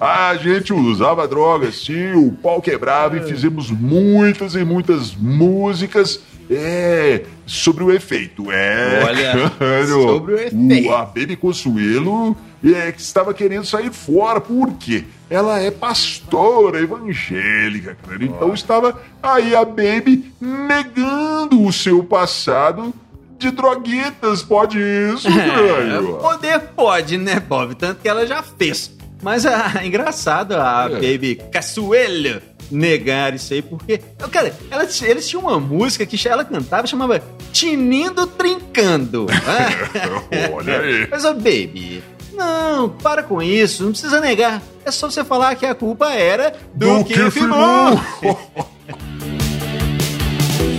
a 0.00 0.34
gente 0.34 0.72
usava 0.72 1.28
drogas, 1.28 1.84
sim, 1.84 2.12
o 2.14 2.32
pau 2.32 2.60
quebrava 2.60 3.18
e 3.18 3.22
fizemos 3.22 3.70
muitas 3.70 4.56
e 4.56 4.64
muitas 4.64 5.14
músicas. 5.14 6.20
É, 6.54 7.22
sobre 7.46 7.84
o 7.84 7.90
efeito. 7.92 8.50
É, 8.50 9.02
Olha, 9.04 9.86
sobre 9.86 10.34
o 10.34 10.38
efeito. 10.38 10.92
a 10.92 11.04
Baby 11.04 11.36
Consuelo 11.36 12.36
é, 12.64 12.92
que 12.92 13.00
estava 13.00 13.32
querendo 13.34 13.64
sair 13.64 13.92
fora. 13.92 14.40
Por 14.40 14.72
quê? 14.74 15.04
Ela 15.30 15.60
é 15.60 15.70
pastora 15.70 16.80
evangélica, 16.80 17.96
cara. 18.06 18.24
Então 18.24 18.52
estava 18.54 19.00
aí 19.22 19.54
a 19.56 19.64
Baby 19.64 20.32
negando 20.40 21.62
o 21.62 21.72
seu 21.72 22.04
passado 22.04 22.92
de 23.38 23.50
droguitas. 23.50 24.42
Pode 24.42 24.78
isso, 24.78 25.26
É, 25.32 25.48
crânio? 25.50 26.14
poder 26.18 26.60
pode, 26.76 27.16
né, 27.18 27.40
Bob? 27.40 27.74
Tanto 27.74 28.00
que 28.00 28.08
ela 28.08 28.26
já 28.26 28.42
fez. 28.42 28.92
Mas 29.22 29.44
é 29.44 29.56
engraçado 29.86 30.52
a 30.54 30.88
É. 30.90 30.94
Baby 30.94 31.40
Cassuelo 31.50 32.40
negar 32.72 33.34
isso 33.34 33.52
aí, 33.52 33.62
porque. 33.62 34.00
Cara, 34.30 34.54
ela, 34.70 34.88
eles 35.02 35.28
tinham 35.28 35.42
uma 35.42 35.60
música 35.60 36.04
que 36.06 36.28
ela 36.28 36.44
cantava 36.44 36.86
chamava 36.86 37.22
Tinindo 37.52 38.26
Trincando. 38.26 39.26
Ah, 39.30 40.50
Olha 40.52 40.80
aí. 40.80 41.08
Mas, 41.10 41.24
ô, 41.24 41.34
Baby, 41.34 42.02
não, 42.32 42.88
para 42.88 43.22
com 43.22 43.42
isso, 43.42 43.84
não 43.84 43.90
precisa 43.92 44.20
negar. 44.20 44.62
É 44.84 44.90
só 44.90 45.10
você 45.10 45.22
falar 45.22 45.54
que 45.54 45.66
a 45.66 45.74
culpa 45.74 46.12
era 46.12 46.54
do, 46.74 46.98
Do 46.98 47.04
que, 47.04 47.14
que 47.14 47.30
filmou. 47.30 48.00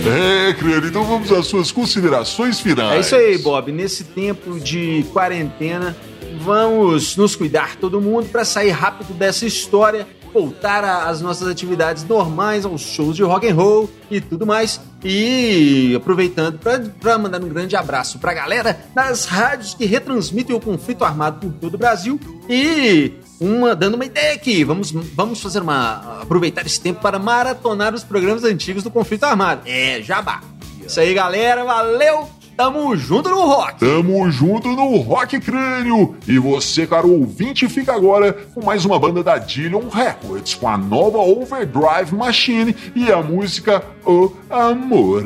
É, 0.06 0.52
crânio. 0.52 0.86
Então 0.86 1.04
vamos 1.04 1.32
às 1.32 1.46
suas 1.46 1.72
considerações 1.72 2.60
finais. 2.60 2.96
É 2.96 3.00
isso 3.00 3.16
aí, 3.16 3.38
Bob. 3.38 3.72
Nesse 3.72 4.04
tempo 4.04 4.60
de 4.60 5.04
quarentena, 5.12 5.96
vamos 6.40 7.16
nos 7.16 7.34
cuidar 7.34 7.76
todo 7.76 8.00
mundo 8.00 8.28
para 8.28 8.44
sair 8.44 8.70
rápido 8.70 9.14
dessa 9.14 9.46
história, 9.46 10.06
voltar 10.34 10.84
às 10.84 11.20
nossas 11.20 11.46
atividades 11.46 12.04
normais, 12.04 12.64
aos 12.64 12.82
shows 12.82 13.14
de 13.14 13.22
rock 13.22 13.48
and 13.48 13.54
roll 13.54 13.88
e 14.10 14.20
tudo 14.20 14.44
mais. 14.44 14.80
E 15.04 15.94
aproveitando 15.96 16.58
para 16.58 17.18
mandar 17.18 17.42
um 17.42 17.48
grande 17.48 17.76
abraço 17.76 18.18
para 18.18 18.32
a 18.32 18.34
galera 18.34 18.78
das 18.92 19.26
rádios 19.26 19.74
que 19.74 19.84
retransmitem 19.84 20.56
o 20.56 20.60
conflito 20.60 21.04
armado 21.04 21.38
por 21.38 21.52
todo 21.52 21.74
o 21.74 21.78
Brasil 21.78 22.18
e 22.48 23.12
uma 23.40 23.76
dando 23.76 23.94
uma 23.94 24.04
ideia 24.04 24.34
aqui. 24.34 24.64
Vamos, 24.64 24.90
vamos 24.90 25.40
fazer 25.40 25.60
uma 25.60 26.20
aproveitar 26.22 26.66
esse 26.66 26.80
tempo 26.80 27.00
para 27.00 27.18
maratonar 27.18 27.94
os 27.94 28.02
programas 28.02 28.42
antigos 28.42 28.82
do 28.82 28.90
conflito 28.90 29.24
armado. 29.24 29.62
É, 29.66 30.02
jabá. 30.02 30.42
Isso 30.84 30.98
aí, 30.98 31.14
galera. 31.14 31.64
Valeu! 31.64 32.43
Tamo 32.56 32.96
junto 32.96 33.28
no 33.28 33.46
rock! 33.46 33.80
Tamo 33.80 34.30
junto 34.30 34.68
no 34.68 34.98
Rock 34.98 35.40
Crânio! 35.40 36.14
E 36.26 36.38
você, 36.38 36.86
caro 36.86 37.10
ouvinte, 37.10 37.68
fica 37.68 37.92
agora 37.92 38.32
com 38.54 38.64
mais 38.64 38.84
uma 38.84 38.96
banda 38.96 39.24
da 39.24 39.38
Dillion 39.38 39.88
Records, 39.88 40.54
com 40.54 40.68
a 40.68 40.78
nova 40.78 41.18
Overdrive 41.18 42.14
Machine 42.14 42.76
e 42.94 43.10
a 43.10 43.20
música 43.20 43.82
O 44.06 44.30
Amor. 44.48 45.24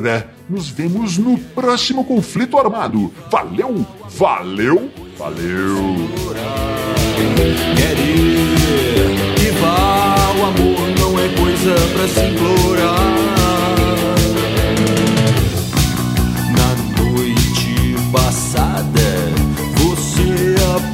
Nos 0.49 0.69
vemos 0.69 1.19
no 1.19 1.37
próximo 1.37 2.03
conflito 2.03 2.57
armado. 2.57 3.13
Valeu, 3.29 3.85
valeu, 4.09 4.89
valeu! 5.15 6.09
Quer 7.77 7.99
ir 7.99 9.35
que 9.35 9.51
vá, 9.59 10.15
o 10.35 10.45
amor 10.45 10.79
não 10.99 11.19
é 11.19 11.29
coisa 11.37 11.75
pra 11.93 12.07
se 12.07 12.25
implorar. 12.25 13.38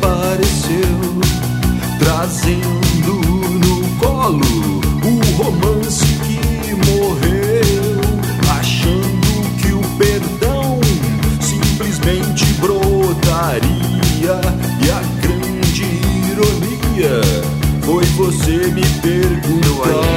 Apareceu, 0.05 1.19
trazendo 1.97 3.13
no 3.59 3.97
colo 3.97 4.81
o 5.03 5.43
romance 5.43 6.05
que 6.05 6.75
morreu, 6.91 8.01
achando 8.57 9.31
que 9.59 9.73
o 9.73 9.81
perdão 9.97 10.79
simplesmente 11.41 12.45
brotaria. 12.55 13.65
E 14.81 14.91
a 14.91 15.01
grande 15.21 15.83
ironia 16.31 17.21
foi 17.83 18.05
você 18.05 18.71
me 18.71 18.85
perguntar. 19.01 20.14